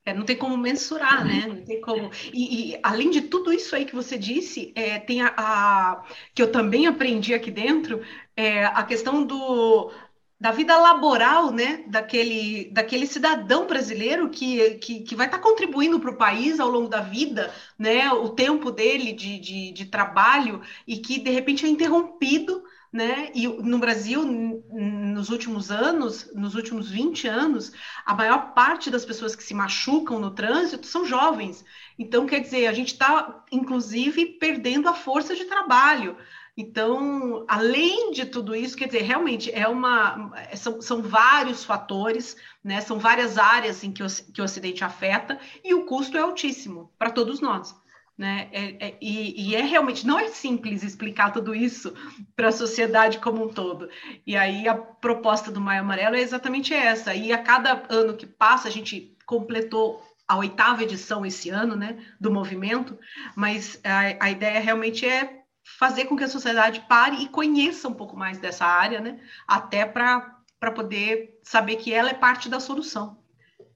É, 0.04 0.14
não 0.14 0.25
tem 0.25 0.37
como 0.37 0.57
mensurar, 0.57 1.23
né? 1.23 1.45
Não 1.47 1.64
tem 1.66 1.83
como. 1.83 2.11
E, 2.33 2.73
e, 2.73 2.80
além 2.83 3.11
de 3.11 3.21
tudo 3.21 3.52
isso 3.52 3.76
aí 3.76 3.85
que 3.85 3.95
você 3.95 4.16
disse, 4.16 4.73
é, 4.75 4.99
tem 4.99 5.21
a, 5.21 5.35
a, 5.37 6.04
que 6.35 6.40
eu 6.40 6.50
também 6.50 6.87
aprendi 6.87 7.35
aqui 7.35 7.50
dentro, 7.50 8.00
é, 8.35 8.64
a 8.64 8.83
questão 8.85 9.23
do 9.23 9.92
da 10.40 10.52
vida 10.52 10.78
laboral, 10.78 11.50
né, 11.50 11.83
daquele, 11.88 12.71
daquele 12.71 13.07
cidadão 13.07 13.66
brasileiro 13.66 14.30
que, 14.30 14.75
que, 14.75 15.00
que 15.00 15.16
vai 15.16 15.26
estar 15.26 15.38
tá 15.38 15.42
contribuindo 15.42 15.99
para 15.99 16.11
o 16.11 16.16
país 16.16 16.61
ao 16.61 16.68
longo 16.68 16.88
da 16.88 17.00
vida, 17.00 17.52
né, 17.76 18.12
o 18.12 18.28
tempo 18.28 18.71
dele 18.71 19.12
de, 19.12 19.38
de, 19.40 19.73
de 19.73 19.87
trabalho 19.87 20.62
e 20.87 20.99
que 20.99 21.18
de 21.18 21.30
repente 21.30 21.66
é 21.66 21.68
interrompido 21.68 22.62
né? 22.92 23.30
E 23.35 23.47
no 23.47 23.78
Brasil, 23.78 24.25
nos 24.25 25.28
últimos 25.28 25.71
anos, 25.71 26.30
nos 26.35 26.54
últimos 26.54 26.90
20 26.90 27.28
anos, 27.28 27.73
a 28.04 28.14
maior 28.14 28.54
parte 28.54 28.90
das 28.90 29.04
pessoas 29.04 29.37
que 29.37 29.42
se 29.42 29.52
machucam 29.52 30.18
no 30.18 30.30
trânsito 30.30 30.87
são 30.87 31.04
jovens. 31.04 31.64
Então, 31.99 32.26
quer 32.26 32.40
dizer, 32.40 32.66
a 32.66 32.73
gente 32.73 32.92
está, 32.95 33.45
inclusive, 33.52 34.38
perdendo 34.40 34.88
a 34.88 34.95
força 34.95 35.35
de 35.37 35.45
trabalho. 35.45 36.16
Então, 36.61 37.45
além 37.47 38.11
de 38.11 38.27
tudo 38.27 38.53
isso, 38.53 38.77
quer 38.77 38.87
dizer, 38.87 39.03
realmente 39.03 39.49
é 39.55 39.69
uma. 39.69 40.33
São, 40.57 40.83
são 40.83 41.00
vários 41.00 41.65
fatores, 41.65 42.37
né? 42.65 42.81
São 42.81 42.99
várias 42.99 43.38
áreas 43.38 43.85
em 43.85 43.93
que 43.93 44.03
o, 44.03 44.07
que 44.35 44.41
o 44.41 44.45
acidente 44.45 44.83
afeta, 44.83 45.38
e 45.62 45.73
o 45.73 45.85
custo 45.85 46.17
é 46.17 46.21
altíssimo 46.21 46.93
para 46.99 47.11
todos 47.11 47.41
nós. 47.41 47.81
Né? 48.19 48.49
É, 48.50 48.88
é, 48.88 48.99
e, 49.00 49.50
e, 49.50 49.55
é 49.55 49.62
realmente 49.62 50.05
não 50.05 50.19
é 50.19 50.27
simples 50.27 50.83
explicar 50.83 51.31
tudo 51.31 51.55
isso 51.55 51.95
para 52.35 52.49
a 52.49 52.53
sociedade 52.53 53.21
como 53.21 53.45
um 53.45 53.49
todo. 53.49 53.88
E 54.27 54.37
aí 54.37 54.67
a 54.67 54.75
proposta 54.75 55.53
do 55.53 55.61
Maio 55.61 55.83
Amarelo 55.83 56.17
é 56.17 56.21
exatamente 56.21 56.75
essa. 56.75 57.15
E 57.15 57.33
a 57.33 57.38
cada 57.38 57.85
ano 57.88 58.17
que 58.17 58.27
passa, 58.27 58.67
a 58.67 58.73
gente 58.73 59.17
completou 59.25 60.03
a 60.27 60.37
oitava 60.37 60.83
edição 60.83 61.25
esse 61.25 61.50
ano, 61.50 61.77
né, 61.77 61.97
do 62.21 62.33
movimento, 62.33 62.99
mas 63.37 63.81
a, 63.85 64.27
a 64.27 64.31
ideia 64.31 64.59
realmente 64.59 65.07
é 65.07 65.38
fazer 65.76 66.06
com 66.06 66.16
que 66.16 66.25
a 66.25 66.28
sociedade 66.28 66.84
pare 66.88 67.22
e 67.22 67.28
conheça 67.28 67.88
um 67.88 67.94
pouco 67.94 68.16
mais 68.16 68.38
dessa 68.38 68.64
área, 68.64 69.00
né, 69.00 69.20
até 69.46 69.84
para 69.84 70.42
poder 70.75 71.38
saber 71.42 71.76
que 71.76 71.92
ela 71.92 72.10
é 72.10 72.14
parte 72.14 72.48
da 72.48 72.60
solução, 72.60 73.18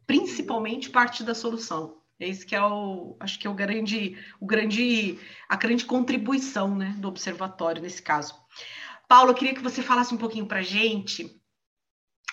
principalmente 0.06 0.90
parte 0.90 1.22
da 1.22 1.34
solução. 1.34 1.98
É 2.18 2.26
isso 2.28 2.46
que 2.46 2.54
é 2.54 2.62
o, 2.62 3.16
acho 3.18 3.38
que 3.38 3.46
é 3.46 3.50
o 3.50 3.54
grande, 3.54 4.16
o 4.40 4.46
grande, 4.46 5.18
a 5.48 5.56
grande 5.56 5.84
contribuição, 5.84 6.74
né, 6.74 6.94
do 6.98 7.08
observatório 7.08 7.82
nesse 7.82 8.00
caso. 8.00 8.34
Paulo, 9.08 9.30
eu 9.30 9.34
queria 9.34 9.54
que 9.54 9.62
você 9.62 9.82
falasse 9.82 10.14
um 10.14 10.18
pouquinho 10.18 10.46
para 10.46 10.62
gente 10.62 11.41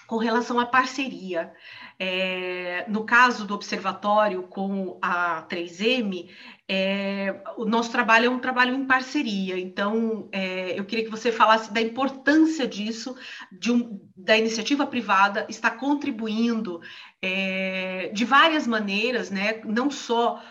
com 0.10 0.17
relação 0.17 0.60
à 0.60 0.65
parceria. 0.65 1.53
É, 2.00 2.86
no 2.88 3.05
caso 3.05 3.46
do 3.46 3.53
observatório 3.53 4.43
com 4.43 4.98
a 5.01 5.46
3M, 5.50 6.29
é, 6.67 7.43
o 7.58 7.65
nosso 7.65 7.91
trabalho 7.91 8.27
é 8.27 8.29
um 8.29 8.39
trabalho 8.39 8.74
em 8.74 8.86
parceria, 8.86 9.60
então 9.60 10.29
é, 10.31 10.79
eu 10.79 10.86
queria 10.86 11.03
que 11.03 11.12
você 11.12 11.31
falasse 11.31 11.74
da 11.74 11.81
importância 11.81 12.65
disso, 12.67 13.15
de 13.51 13.72
um, 13.72 14.00
da 14.15 14.38
iniciativa 14.38 14.88
privada 14.88 15.46
estar 15.50 15.72
contribuindo 15.72 16.79
é, 17.22 18.10
de 18.13 18.24
várias 18.24 18.65
maneiras, 18.65 19.29
né, 19.29 19.62
não 19.65 19.91
só 19.91 20.41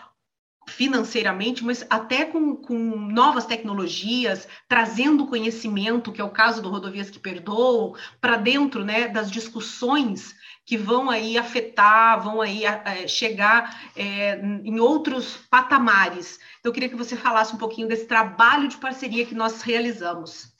financeiramente, 0.69 1.63
mas 1.63 1.85
até 1.89 2.25
com, 2.25 2.55
com, 2.55 2.75
novas 2.75 3.45
tecnologias, 3.45 4.47
trazendo 4.67 5.27
conhecimento, 5.27 6.11
que 6.11 6.21
é 6.21 6.23
o 6.23 6.29
caso 6.29 6.61
do 6.61 6.69
Rodovias 6.69 7.09
que 7.09 7.19
Perdoam, 7.19 7.93
para 8.21 8.37
dentro 8.37 8.85
né, 8.85 9.07
das 9.07 9.29
discussões 9.29 10.35
que 10.65 10.77
vão 10.77 11.09
aí 11.09 11.37
afetar, 11.37 12.21
vão 12.21 12.41
aí 12.41 12.63
é, 12.63 13.07
chegar 13.07 13.91
é, 13.95 14.39
em 14.63 14.79
outros 14.79 15.37
patamares. 15.49 16.39
Então, 16.59 16.69
eu 16.69 16.73
queria 16.73 16.89
que 16.89 16.95
você 16.95 17.15
falasse 17.15 17.55
um 17.55 17.57
pouquinho 17.57 17.87
desse 17.87 18.05
trabalho 18.05 18.67
de 18.67 18.77
parceria 18.77 19.25
que 19.25 19.33
nós 19.33 19.61
realizamos. 19.63 20.53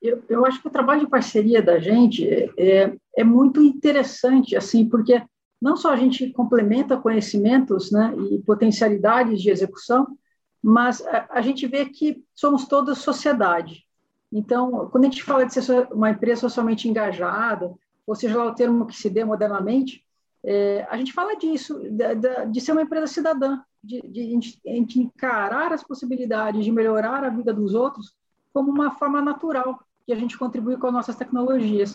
Eu, 0.00 0.22
eu 0.28 0.46
acho 0.46 0.62
que 0.62 0.68
o 0.68 0.72
trabalho 0.72 1.00
de 1.00 1.10
parceria 1.10 1.60
da 1.60 1.78
gente 1.78 2.24
é, 2.56 2.94
é 3.16 3.24
muito 3.24 3.62
interessante, 3.62 4.56
assim, 4.56 4.88
porque 4.88 5.20
não 5.60 5.76
só 5.76 5.92
a 5.92 5.96
gente 5.96 6.30
complementa 6.30 6.96
conhecimentos 6.96 7.90
né, 7.90 8.14
e 8.30 8.38
potencialidades 8.38 9.42
de 9.42 9.50
execução, 9.50 10.16
mas 10.62 11.04
a, 11.06 11.26
a 11.30 11.40
gente 11.40 11.66
vê 11.66 11.86
que 11.86 12.22
somos 12.34 12.66
toda 12.66 12.94
sociedade. 12.94 13.84
Então, 14.32 14.88
quando 14.90 15.04
a 15.04 15.08
gente 15.08 15.22
fala 15.22 15.44
de 15.44 15.52
ser 15.52 15.88
uma 15.92 16.10
empresa 16.10 16.42
socialmente 16.42 16.88
engajada, 16.88 17.74
ou 18.06 18.14
seja 18.14 18.36
lá 18.36 18.46
o 18.46 18.54
termo 18.54 18.86
que 18.86 18.96
se 18.96 19.10
dê 19.10 19.24
modernamente, 19.24 20.04
é, 20.42 20.86
a 20.88 20.96
gente 20.96 21.12
fala 21.12 21.36
disso, 21.36 21.78
de, 21.78 22.46
de, 22.50 22.60
ser 22.60 22.72
uma 22.72 22.82
empresa 22.82 23.06
cidadã, 23.06 23.60
de, 23.82 24.00
de, 24.02 24.38
de 24.84 25.00
encarar 25.00 25.72
as 25.72 25.82
possibilidades 25.82 26.64
de 26.64 26.72
melhorar 26.72 27.24
a 27.24 27.28
vida 27.28 27.52
dos 27.52 27.74
outros 27.74 28.14
como 28.52 28.70
uma 28.70 28.92
forma 28.92 29.20
natural 29.20 29.80
que 30.06 30.12
a 30.12 30.16
gente 30.16 30.38
contribui 30.38 30.76
com 30.76 30.86
as 30.88 30.92
nossas 30.92 31.16
tecnologias. 31.16 31.94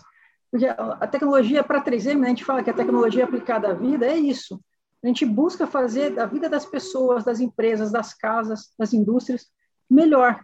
Porque 0.52 0.68
a 0.68 1.08
tecnologia 1.08 1.64
para 1.64 1.84
3M, 1.84 2.20
né, 2.20 2.28
a 2.28 2.30
gente 2.30 2.46
fala 2.46 2.64
que 2.64 2.70
a 2.70 2.74
tecnologia 2.74 3.26
aplicada 3.26 3.70
à 3.70 3.74
vida 3.74 4.06
é 4.06 4.18
isso. 4.18 4.60
A 5.04 5.08
gente 5.08 5.26
busca 5.26 5.68
fazer 5.68 6.20
a 6.20 6.26
vida 6.26 6.50
das 6.50 6.66
pessoas, 6.66 7.24
das 7.24 7.40
empresas, 7.40 7.92
das 7.92 8.14
casas, 8.14 8.74
das 8.78 8.94
indústrias 8.94 9.48
melhor, 9.90 10.44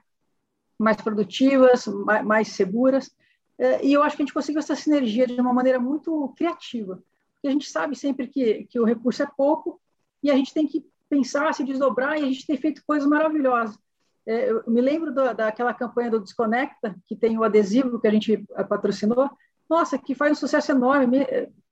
mais 0.78 0.98
produtivas, 0.98 1.88
mais, 1.88 2.26
mais 2.26 2.48
seguras. 2.50 3.12
É, 3.58 3.84
e 3.86 3.94
eu 3.94 4.04
acho 4.04 4.16
que 4.16 4.22
a 4.22 4.26
gente 4.26 4.34
conseguiu 4.34 4.60
essa 4.60 4.76
sinergia 4.76 5.26
de 5.26 5.40
uma 5.40 5.54
maneira 5.54 5.80
muito 5.80 6.34
criativa. 6.38 7.02
Porque 7.36 7.48
a 7.48 7.52
gente 7.52 7.70
sabe 7.70 7.96
sempre 7.96 8.28
que, 8.28 8.66
que 8.66 8.80
o 8.80 8.86
recurso 8.86 9.24
é 9.24 9.28
pouco 9.36 9.82
e 10.22 10.30
a 10.30 10.36
gente 10.36 10.54
tem 10.54 10.68
que 10.68 10.86
pensar, 11.10 11.54
se 11.54 11.64
desdobrar, 11.64 12.18
e 12.18 12.24
a 12.24 12.28
gente 12.28 12.46
tem 12.46 12.56
feito 12.56 12.84
coisas 12.86 13.08
maravilhosas. 13.08 13.78
É, 14.26 14.52
eu 14.52 14.64
me 14.68 14.80
lembro 14.80 15.14
da, 15.14 15.34
daquela 15.34 15.74
campanha 15.74 16.12
do 16.12 16.20
Desconecta, 16.20 16.96
que 17.08 17.16
tem 17.16 17.38
o 17.38 17.44
adesivo 17.44 18.00
que 18.00 18.08
a 18.08 18.12
gente 18.12 18.46
patrocinou, 18.70 19.30
nossa, 19.72 19.98
que 19.98 20.14
faz 20.14 20.34
um 20.34 20.36
sucesso 20.36 20.74
enorme. 20.74 21.26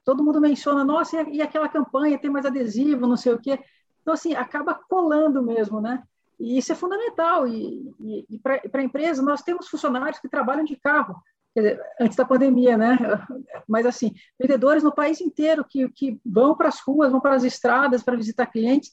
Todo 0.05 0.23
mundo 0.23 0.39
menciona, 0.39 0.85
nossa, 0.85 1.21
e 1.29 1.41
aquela 1.41 1.67
campanha 1.67 2.17
tem 2.17 2.31
mais 2.31 2.45
adesivo, 2.45 3.05
não 3.05 3.17
sei 3.17 3.33
o 3.33 3.39
quê. 3.39 3.59
Então, 4.01 4.13
assim, 4.13 4.33
acaba 4.33 4.73
colando 4.73 5.43
mesmo, 5.43 5.81
né? 5.81 6.01
E 6.39 6.57
isso 6.57 6.71
é 6.71 6.75
fundamental. 6.75 7.45
E, 7.45 7.93
e, 7.99 8.25
e 8.29 8.39
para 8.39 8.61
a 8.73 8.81
empresa, 8.81 9.21
nós 9.21 9.41
temos 9.41 9.67
funcionários 9.67 10.17
que 10.17 10.29
trabalham 10.29 10.63
de 10.63 10.77
carro, 10.77 11.21
dizer, 11.53 11.77
antes 11.99 12.15
da 12.15 12.23
pandemia, 12.23 12.77
né? 12.77 12.97
Mas, 13.67 13.85
assim, 13.85 14.13
vendedores 14.39 14.81
no 14.81 14.95
país 14.95 15.19
inteiro 15.19 15.65
que, 15.67 15.89
que 15.89 16.17
vão 16.25 16.55
para 16.55 16.69
as 16.69 16.79
ruas, 16.79 17.11
vão 17.11 17.19
para 17.19 17.35
as 17.35 17.43
estradas 17.43 18.01
para 18.01 18.15
visitar 18.15 18.45
clientes, 18.45 18.91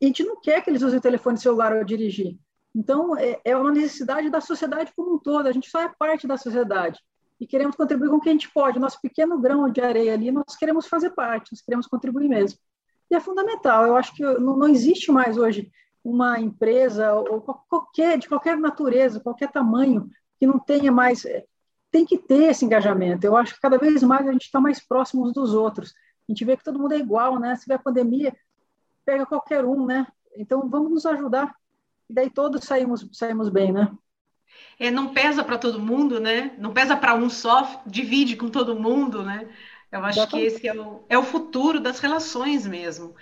e 0.00 0.06
a 0.06 0.08
gente 0.08 0.24
não 0.24 0.40
quer 0.40 0.62
que 0.62 0.70
eles 0.70 0.82
usem 0.82 0.98
o 0.98 1.02
telefone 1.02 1.36
celular 1.36 1.76
ao 1.76 1.84
dirigir. 1.84 2.38
Então, 2.74 3.16
é, 3.18 3.38
é 3.44 3.54
uma 3.54 3.70
necessidade 3.70 4.30
da 4.30 4.40
sociedade 4.40 4.92
como 4.96 5.16
um 5.16 5.18
todo, 5.18 5.46
a 5.46 5.52
gente 5.52 5.68
só 5.68 5.82
é 5.82 5.92
parte 5.98 6.26
da 6.26 6.38
sociedade 6.38 6.98
e 7.40 7.46
queremos 7.46 7.76
contribuir 7.76 8.08
com 8.08 8.16
o 8.16 8.20
que 8.20 8.28
a 8.28 8.32
gente 8.32 8.50
pode. 8.50 8.78
Nosso 8.78 9.00
pequeno 9.00 9.38
grão 9.38 9.68
de 9.70 9.80
areia 9.80 10.14
ali, 10.14 10.30
nós 10.30 10.56
queremos 10.58 10.86
fazer 10.86 11.10
parte, 11.10 11.52
nós 11.52 11.60
queremos 11.60 11.86
contribuir 11.86 12.28
mesmo. 12.28 12.58
E 13.10 13.14
é 13.14 13.20
fundamental. 13.20 13.86
Eu 13.86 13.96
acho 13.96 14.14
que 14.14 14.22
não, 14.22 14.56
não 14.56 14.68
existe 14.68 15.12
mais 15.12 15.36
hoje 15.36 15.70
uma 16.02 16.38
empresa 16.38 17.12
ou 17.14 17.40
qualquer 17.40 18.18
de 18.18 18.28
qualquer 18.28 18.56
natureza, 18.56 19.20
qualquer 19.20 19.50
tamanho 19.50 20.08
que 20.38 20.46
não 20.46 20.58
tenha 20.58 20.92
mais 20.92 21.24
é, 21.24 21.44
tem 21.90 22.04
que 22.04 22.18
ter 22.18 22.50
esse 22.50 22.64
engajamento. 22.64 23.26
Eu 23.26 23.36
acho 23.36 23.54
que 23.54 23.60
cada 23.60 23.78
vez 23.78 24.02
mais 24.02 24.26
a 24.26 24.32
gente 24.32 24.44
está 24.44 24.60
mais 24.60 24.84
próximo 24.86 25.24
uns 25.24 25.32
dos 25.32 25.54
outros. 25.54 25.92
A 26.28 26.32
gente 26.32 26.44
vê 26.44 26.56
que 26.56 26.64
todo 26.64 26.78
mundo 26.78 26.92
é 26.92 26.98
igual, 26.98 27.38
né? 27.38 27.56
Se 27.56 27.66
vê 27.66 27.74
a 27.74 27.78
pandemia, 27.78 28.36
pega 29.04 29.26
qualquer 29.26 29.64
um, 29.64 29.86
né? 29.86 30.06
Então 30.36 30.68
vamos 30.68 30.90
nos 30.90 31.06
ajudar. 31.06 31.54
E 32.08 32.14
daí 32.14 32.30
todos 32.30 32.64
saímos 32.64 33.08
saímos 33.12 33.48
bem, 33.48 33.72
né? 33.72 33.90
É, 34.78 34.90
não 34.90 35.08
pesa 35.08 35.42
para 35.42 35.58
todo 35.58 35.80
mundo, 35.80 36.20
né? 36.20 36.52
Não 36.58 36.72
pesa 36.72 36.96
para 36.96 37.14
um 37.14 37.30
só, 37.30 37.82
divide 37.86 38.36
com 38.36 38.48
todo 38.48 38.78
mundo, 38.78 39.22
né? 39.22 39.46
Eu 39.90 40.04
acho 40.04 40.26
que 40.26 40.38
esse 40.38 40.66
é 40.66 40.74
o, 40.74 41.04
é 41.08 41.16
o 41.16 41.22
futuro 41.22 41.80
das 41.80 42.00
relações 42.00 42.66
mesmo. 42.66 43.14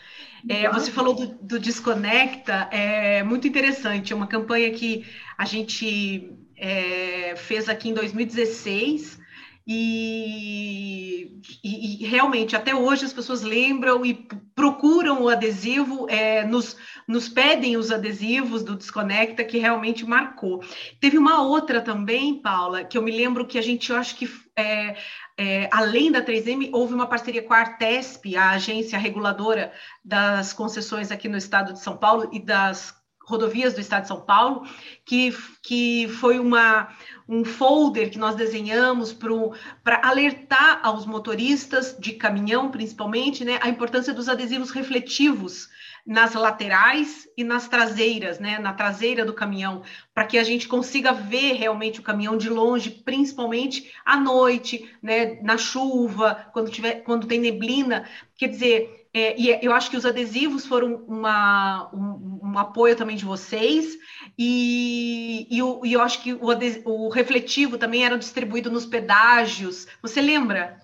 É, 0.49 0.69
você 0.71 0.91
falou 0.91 1.15
do, 1.15 1.27
do, 1.27 1.59
Desconecta, 1.59 2.69
é 2.71 3.23
muito 3.23 3.47
interessante. 3.47 4.13
É 4.13 4.17
uma 4.17 4.27
campanha 4.27 4.71
que 4.73 5.07
a 5.39 5.45
gente 5.45 6.33
é, 6.57 7.35
fez 7.37 7.69
aqui 7.69 7.91
em 7.91 7.95
2016 7.95 9.21
e, 9.67 11.41
e, 11.63 12.05
e, 12.05 12.07
realmente, 12.07 12.55
até 12.55 12.75
hoje, 12.75 13.07
as 13.07 13.15
pessoas 13.15 13.41
lembram 13.41 14.05
e 14.05 14.13
procuram 14.55 15.23
o 15.23 15.29
adesivo, 15.29 16.07
é, 16.11 16.45
nos, 16.45 16.77
nos 17.09 17.31
pedem 17.31 17.77
os 17.79 17.91
adesivos 17.91 18.63
do 18.63 18.77
Desconecta, 18.77 19.43
que 19.43 19.57
realmente 19.57 20.05
marcou. 20.05 20.63
Teve 21.01 21.17
uma 21.17 21.43
outra 21.43 21.81
também, 21.81 22.43
Paula, 22.43 22.85
que 22.85 22.99
eu 22.99 23.03
me 23.03 23.11
lembro 23.11 23.47
que 23.47 23.57
a 23.57 23.63
gente, 23.63 23.91
eu 23.91 23.97
acho 23.97 24.17
que, 24.17 24.31
é, 24.55 24.97
é, 25.39 25.71
além 25.73 26.13
da 26.13 26.23
3M, 26.23 26.69
houve 26.71 26.93
uma 26.93 27.07
parceria 27.07 27.43
com 27.43 27.55
a 27.55 27.59
Artesp, 27.59 28.37
a 28.37 28.51
agência 28.51 28.99
reguladora 28.99 29.73
das 30.05 30.53
concessões 30.53 31.11
aqui 31.11 31.27
no 31.27 31.39
estado 31.39 31.73
de 31.73 31.81
São 31.81 31.97
Paulo 31.97 32.29
e 32.35 32.39
das 32.39 32.95
rodovias 33.27 33.75
do 33.75 33.81
estado 33.81 34.03
de 34.03 34.09
São 34.09 34.21
Paulo, 34.21 34.67
que, 35.05 35.35
que 35.63 36.09
foi 36.09 36.39
uma, 36.39 36.89
um 37.29 37.45
folder 37.45 38.11
que 38.11 38.19
nós 38.19 38.35
desenhamos 38.35 39.13
para 39.13 40.01
alertar 40.03 40.81
aos 40.83 41.07
motoristas 41.07 41.97
de 41.99 42.13
caminhão, 42.13 42.71
principalmente, 42.71 43.45
né, 43.45 43.59
a 43.63 43.69
importância 43.69 44.13
dos 44.13 44.29
adesivos 44.29 44.71
refletivos 44.71 45.69
nas 46.07 46.35
laterais 46.35 47.27
e 47.35 47.43
nas 47.43 47.67
traseiras, 47.67 48.39
né, 48.39 48.59
na 48.59 48.75
traseira 48.75 49.25
do 49.25 49.33
caminhão, 49.33 49.83
para 50.13 50.27
que 50.27 50.37
a 50.37 50.45
gente 50.45 50.69
consiga 50.69 51.13
ver 51.13 51.55
realmente 51.55 52.01
o 52.01 52.03
caminhão 52.03 52.37
de 52.37 52.51
longe, 52.51 52.91
principalmente 52.91 53.91
à 54.05 54.19
noite, 54.19 54.95
né, 55.03 55.41
na 55.41 55.57
chuva, 55.57 56.47
quando 56.53 56.71
tiver, 56.71 57.03
quando 57.03 57.27
tem 57.27 57.41
neblina. 57.41 58.07
Quer 58.37 58.49
dizer, 58.49 59.04
é, 59.17 59.41
e 59.41 59.65
eu 59.65 59.73
acho 59.73 59.89
que 59.89 59.97
os 59.97 60.05
adesivos 60.05 60.67
foram 60.67 60.97
uma, 61.07 61.89
um, 61.95 62.41
um 62.43 62.59
apoio 62.59 62.97
também 62.97 63.15
de 63.15 63.25
vocês, 63.25 63.97
e, 64.37 65.47
e, 65.49 65.57
eu, 65.57 65.83
e 65.85 65.93
eu 65.93 66.01
acho 66.01 66.21
que 66.21 66.33
o, 66.33 66.49
o, 66.85 67.09
refletivo 67.09 67.79
também 67.79 68.05
era 68.05 68.19
distribuído 68.19 68.73
nos 68.73 68.85
pedágios. 68.85 69.87
Você 70.03 70.21
lembra? 70.21 70.81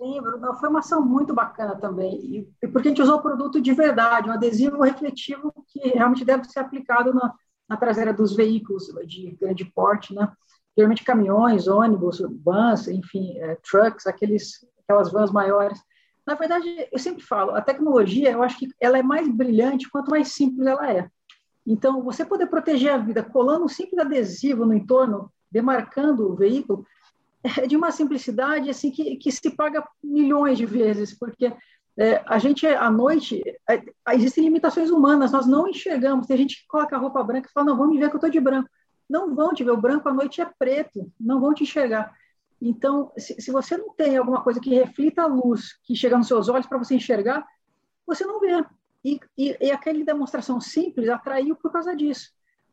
Lembro, 0.00 0.40
foi 0.54 0.70
uma 0.70 0.78
ação 0.78 1.04
muito 1.04 1.34
bacana 1.34 1.76
também, 1.76 2.48
e 2.62 2.68
porque 2.68 2.88
a 2.88 2.90
gente 2.90 3.02
usou 3.02 3.20
produto 3.20 3.60
de 3.60 3.74
verdade, 3.74 4.30
um 4.30 4.32
adesivo 4.32 4.82
refletivo 4.82 5.52
que 5.68 5.80
realmente 5.90 6.24
deve 6.24 6.44
ser 6.44 6.60
aplicado 6.60 7.12
na, 7.12 7.34
na 7.68 7.76
traseira 7.76 8.12
dos 8.14 8.34
veículos 8.34 8.86
de 9.06 9.36
grande 9.38 9.66
porte, 9.66 10.14
né? 10.14 10.32
Geralmente 10.74 11.04
caminhões, 11.04 11.68
ônibus, 11.68 12.22
vans, 12.42 12.88
enfim, 12.88 13.36
é, 13.38 13.54
trucks, 13.56 14.06
aqueles, 14.06 14.66
aquelas 14.82 15.12
vans 15.12 15.30
maiores. 15.30 15.78
Na 16.26 16.34
verdade, 16.34 16.88
eu 16.90 16.98
sempre 16.98 17.22
falo, 17.22 17.54
a 17.54 17.60
tecnologia, 17.60 18.32
eu 18.32 18.42
acho 18.42 18.58
que 18.58 18.68
ela 18.80 18.98
é 18.98 19.02
mais 19.02 19.28
brilhante 19.28 19.88
quanto 19.88 20.10
mais 20.10 20.32
simples 20.32 20.66
ela 20.66 20.90
é. 20.90 21.08
Então, 21.66 22.02
você 22.02 22.24
poder 22.24 22.46
proteger 22.46 22.92
a 22.92 22.98
vida 22.98 23.22
colando 23.22 23.64
um 23.64 23.68
simples 23.68 23.98
adesivo 23.98 24.64
no 24.64 24.74
entorno, 24.74 25.32
demarcando 25.50 26.30
o 26.30 26.34
veículo, 26.34 26.84
é 27.42 27.66
de 27.66 27.76
uma 27.76 27.92
simplicidade 27.92 28.68
assim 28.68 28.90
que, 28.90 29.16
que 29.16 29.30
se 29.30 29.50
paga 29.50 29.86
milhões 30.02 30.58
de 30.58 30.66
vezes, 30.66 31.16
porque 31.16 31.52
é, 31.98 32.22
a 32.26 32.38
gente, 32.38 32.66
à 32.66 32.90
noite, 32.90 33.42
é, 33.68 33.82
existem 34.14 34.44
limitações 34.44 34.90
humanas, 34.90 35.32
nós 35.32 35.46
não 35.46 35.68
enxergamos. 35.68 36.26
Tem 36.26 36.36
gente 36.36 36.60
que 36.60 36.68
coloca 36.68 36.94
a 36.94 36.98
roupa 36.98 37.22
branca 37.22 37.48
e 37.48 37.52
fala, 37.52 37.66
não, 37.66 37.76
vão 37.76 37.88
me 37.88 37.98
ver 37.98 38.08
que 38.08 38.16
eu 38.16 38.18
estou 38.18 38.30
de 38.30 38.40
branco. 38.40 38.68
Não 39.08 39.34
vão 39.34 39.54
te 39.54 39.64
ver, 39.64 39.70
o 39.70 39.80
branco 39.80 40.08
à 40.08 40.12
noite 40.12 40.40
é 40.40 40.50
preto, 40.58 41.10
não 41.18 41.40
vão 41.40 41.54
te 41.54 41.62
enxergar. 41.62 42.12
Então, 42.60 43.12
se, 43.16 43.40
se, 43.40 43.50
você 43.50 43.76
não 43.76 43.92
tem 43.94 44.16
alguma 44.16 44.42
coisa 44.42 44.60
que 44.60 44.74
reflita 44.74 45.22
a 45.22 45.26
luz 45.26 45.78
que 45.84 45.94
chega 45.94 46.16
nos 46.16 46.26
seus 46.26 46.48
olhos 46.48 46.66
para 46.66 46.78
você 46.78 46.94
enxergar, 46.94 47.46
você 48.06 48.24
não 48.24 48.40
vê. 48.40 48.64
E, 49.04 49.20
e, 49.36 49.56
e 49.60 49.70
aquela 49.70 50.02
demonstração 50.04 50.60
simples 50.60 51.08
atraiu 51.08 51.54
por 51.56 51.70
causa 51.70 51.94
disso. 51.94 52.30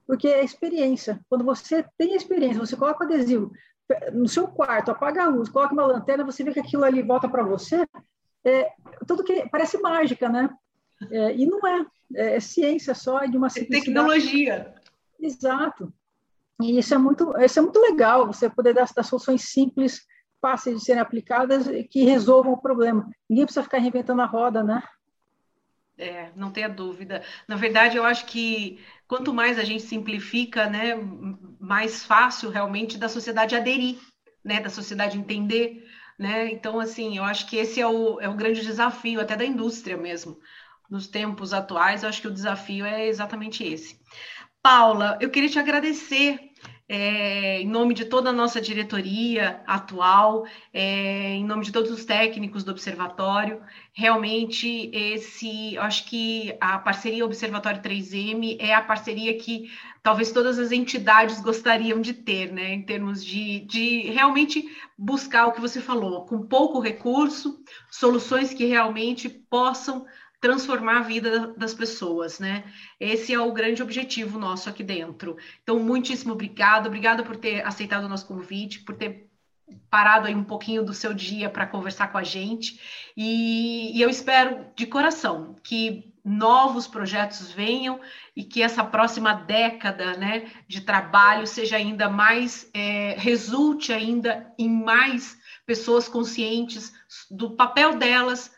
Porque 0.08 0.28
é 0.28 0.44
experiência. 0.44 1.20
Quando 1.30 1.44
você 1.44 1.86
tem 1.98 2.14
a 2.14 2.18
experiência, 2.18 2.60
você 2.60 2.76
coloca 2.76 3.04
o 3.04 3.08
adesivo 3.08 3.52
no 4.14 4.28
seu 4.28 4.48
quarto, 4.48 4.92
apaga 4.92 5.24
a 5.24 5.28
luz, 5.28 5.50
coloca 5.50 5.74
uma 5.74 5.86
lanterna, 5.86 6.24
você 6.24 6.44
vê 6.44 6.54
que 6.54 6.60
aquilo 6.60 6.84
ali 6.84 7.02
volta 7.02 7.28
para 7.28 7.44
você, 7.44 7.86
é, 8.44 8.72
tudo 9.08 9.24
que 9.24 9.48
parece 9.50 9.78
mágica, 9.78 10.30
né? 10.30 10.50
É, 11.12 11.36
e 11.36 11.46
não 11.46 11.66
é, 11.68 11.86
é, 12.16 12.36
é 12.36 12.40
ciência 12.40 12.94
só, 12.96 13.20
é 13.22 13.28
de 13.28 13.38
uma 13.38 13.48
é 13.48 13.50
simplicidade. 13.50 13.86
tecnologia. 13.86 14.74
Exato. 15.20 15.94
E 16.62 16.78
isso 16.78 16.94
é 16.94 16.98
muito, 16.98 17.34
isso 17.40 17.60
é 17.60 17.62
muito 17.62 17.80
legal, 17.80 18.28
você 18.28 18.50
poder 18.50 18.74
dar, 18.74 18.88
dar 18.96 19.04
soluções 19.04 19.50
simples, 19.50 20.02
fáceis 20.42 20.80
de 20.80 20.86
serem 20.86 21.02
aplicadas, 21.02 21.68
que 21.90 22.04
resolvam 22.04 22.54
o 22.54 22.62
problema. 22.62 23.10
Ninguém 23.30 23.46
precisa 23.46 23.64
ficar 23.64 23.80
reinventando 23.80 24.22
a 24.22 24.26
roda, 24.26 24.64
né? 24.64 24.84
É, 25.98 26.32
não 26.36 26.52
tenha 26.52 26.68
dúvida. 26.68 27.24
Na 27.48 27.56
verdade, 27.56 27.98
eu 27.98 28.04
acho 28.04 28.26
que 28.26 28.80
quanto 29.08 29.34
mais 29.34 29.60
a 29.60 29.64
gente 29.64 29.84
simplifica, 29.84 30.68
né, 30.68 30.96
mais 31.60 32.04
fácil 32.04 32.50
realmente 32.50 32.98
da 32.98 33.08
sociedade 33.08 33.56
aderir, 33.56 34.00
né, 34.44 34.60
da 34.60 34.70
sociedade 34.70 35.18
entender, 35.18 35.88
né? 36.18 36.52
Então, 36.52 36.80
assim, 36.80 37.18
eu 37.18 37.24
acho 37.24 37.48
que 37.48 37.58
esse 37.58 37.80
é 37.80 37.88
o, 37.88 38.20
é 38.20 38.28
o 38.28 38.36
grande 38.36 38.62
desafio 38.62 39.22
até 39.22 39.36
da 39.36 39.46
indústria 39.46 39.96
mesmo. 39.96 40.38
Nos 40.90 41.08
tempos 41.08 41.54
atuais, 41.54 42.04
eu 42.04 42.10
acho 42.10 42.22
que 42.22 42.28
o 42.28 42.34
desafio 42.34 42.86
é 42.86 43.08
exatamente 43.08 43.64
esse. 43.64 44.00
Paula, 44.64 45.18
eu 45.20 45.30
queria 45.30 45.50
te 45.50 45.60
agradecer 45.60 46.40
é, 46.88 47.60
em 47.60 47.68
nome 47.68 47.94
de 47.94 48.06
toda 48.06 48.30
a 48.30 48.34
nossa 48.34 48.62
diretoria 48.62 49.62
atual, 49.68 50.46
é, 50.74 51.34
em 51.34 51.44
nome 51.44 51.66
de 51.66 51.72
todos 51.74 51.92
os 51.92 52.06
técnicos 52.06 52.64
do 52.64 52.72
Observatório. 52.72 53.62
Realmente, 53.92 54.90
esse, 54.94 55.78
acho 55.78 56.06
que 56.06 56.56
a 56.62 56.80
parceria 56.80 57.26
Observatório 57.26 57.82
3M 57.82 58.56
é 58.58 58.74
a 58.74 58.82
parceria 58.82 59.38
que 59.38 59.70
talvez 60.02 60.32
todas 60.32 60.58
as 60.58 60.72
entidades 60.72 61.42
gostariam 61.42 62.00
de 62.00 62.14
ter, 62.14 62.50
né, 62.50 62.74
em 62.74 62.86
termos 62.86 63.24
de, 63.24 63.62
de 63.66 64.12
realmente 64.12 64.64
buscar 64.98 65.48
o 65.48 65.52
que 65.52 65.60
você 65.60 65.82
falou, 65.82 66.26
com 66.26 66.48
pouco 66.48 66.80
recurso, 66.80 67.62
soluções 67.92 68.54
que 68.54 68.64
realmente 68.64 69.28
possam 69.28 70.06
transformar 70.44 70.98
a 70.98 71.04
vida 71.04 71.54
das 71.56 71.74
pessoas, 71.74 72.38
né? 72.38 72.66
Esse 73.00 73.34
é 73.34 73.40
o 73.40 73.54
grande 73.54 73.82
objetivo 73.82 74.38
nosso 74.38 74.68
aqui 74.68 74.84
dentro. 74.84 75.38
Então, 75.64 75.80
muitíssimo 75.80 76.34
obrigado, 76.34 76.88
obrigada 76.88 77.24
por 77.24 77.38
ter 77.38 77.66
aceitado 77.66 78.04
o 78.04 78.10
nosso 78.10 78.28
convite, 78.28 78.82
por 78.82 78.94
ter 78.94 79.32
parado 79.90 80.28
aí 80.28 80.36
um 80.36 80.44
pouquinho 80.44 80.84
do 80.84 80.94
seu 80.94 81.14
dia 81.14 81.50
para 81.50 81.66
conversar 81.66 82.12
com 82.12 82.18
a 82.18 82.24
gente. 82.24 82.78
E, 83.16 83.98
e, 83.98 84.02
eu 84.02 84.10
espero 84.10 84.66
de 84.76 84.86
coração 84.86 85.56
que 85.64 86.14
novos 86.26 86.88
projetos 86.88 87.50
venham 87.54 88.02
e 88.36 88.44
que 88.44 88.62
essa 88.62 88.84
próxima 88.84 89.34
década 89.34 90.18
né, 90.18 90.52
de 90.68 90.82
trabalho 90.82 91.48
seja 91.48 91.78
ainda 91.78 92.10
mais, 92.10 92.70
é, 92.74 93.16
resulte 93.18 93.94
ainda 93.94 94.54
em 94.60 94.70
mais 94.70 95.38
pessoas 95.66 96.10
conscientes 96.10 96.92
do 97.32 97.52
papel 97.52 97.98
delas 97.98 98.52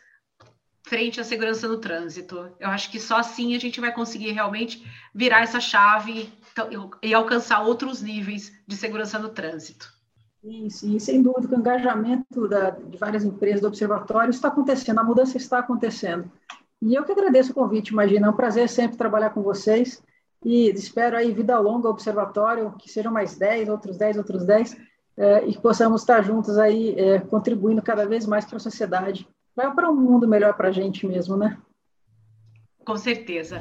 frente 0.86 1.20
à 1.20 1.24
segurança 1.24 1.68
no 1.68 1.78
trânsito. 1.78 2.48
Eu 2.60 2.68
acho 2.70 2.90
que 2.90 3.00
só 3.00 3.16
assim 3.18 3.54
a 3.54 3.58
gente 3.58 3.80
vai 3.80 3.92
conseguir 3.92 4.30
realmente 4.30 4.86
virar 5.14 5.42
essa 5.42 5.60
chave 5.60 6.32
e 7.02 7.12
alcançar 7.12 7.62
outros 7.62 8.00
níveis 8.00 8.52
de 8.66 8.76
segurança 8.76 9.18
no 9.18 9.28
trânsito. 9.28 9.92
Isso, 10.42 10.86
e 10.88 11.00
sem 11.00 11.20
dúvida 11.20 11.56
o 11.56 11.58
engajamento 11.58 12.46
da, 12.46 12.70
de 12.70 12.96
várias 12.96 13.24
empresas 13.24 13.60
do 13.60 13.66
observatório 13.66 14.30
está 14.30 14.46
acontecendo, 14.46 15.00
a 15.00 15.04
mudança 15.04 15.36
está 15.36 15.58
acontecendo. 15.58 16.30
E 16.80 16.94
eu 16.94 17.02
que 17.04 17.10
agradeço 17.10 17.50
o 17.50 17.54
convite, 17.54 17.88
imagina, 17.88 18.28
é 18.28 18.30
um 18.30 18.36
prazer 18.36 18.68
sempre 18.68 18.96
trabalhar 18.96 19.30
com 19.30 19.42
vocês 19.42 20.00
e 20.44 20.70
espero 20.70 21.16
aí 21.16 21.32
vida 21.32 21.58
longa 21.58 21.88
observatório, 21.88 22.72
que 22.78 22.88
sejam 22.88 23.12
mais 23.12 23.36
10, 23.36 23.68
outros 23.68 23.98
10, 23.98 24.18
outros 24.18 24.44
10, 24.44 24.76
é, 25.16 25.48
e 25.48 25.54
que 25.54 25.60
possamos 25.60 26.02
estar 26.02 26.22
juntos 26.22 26.56
aí 26.58 26.94
é, 26.96 27.18
contribuindo 27.18 27.82
cada 27.82 28.06
vez 28.06 28.24
mais 28.24 28.44
para 28.44 28.58
a 28.58 28.60
sociedade, 28.60 29.26
para 29.74 29.90
um 29.90 29.96
mundo 29.96 30.28
melhor 30.28 30.54
para 30.54 30.68
a 30.68 30.72
gente 30.72 31.06
mesmo, 31.06 31.36
né? 31.36 31.56
Com 32.84 32.96
certeza. 32.96 33.60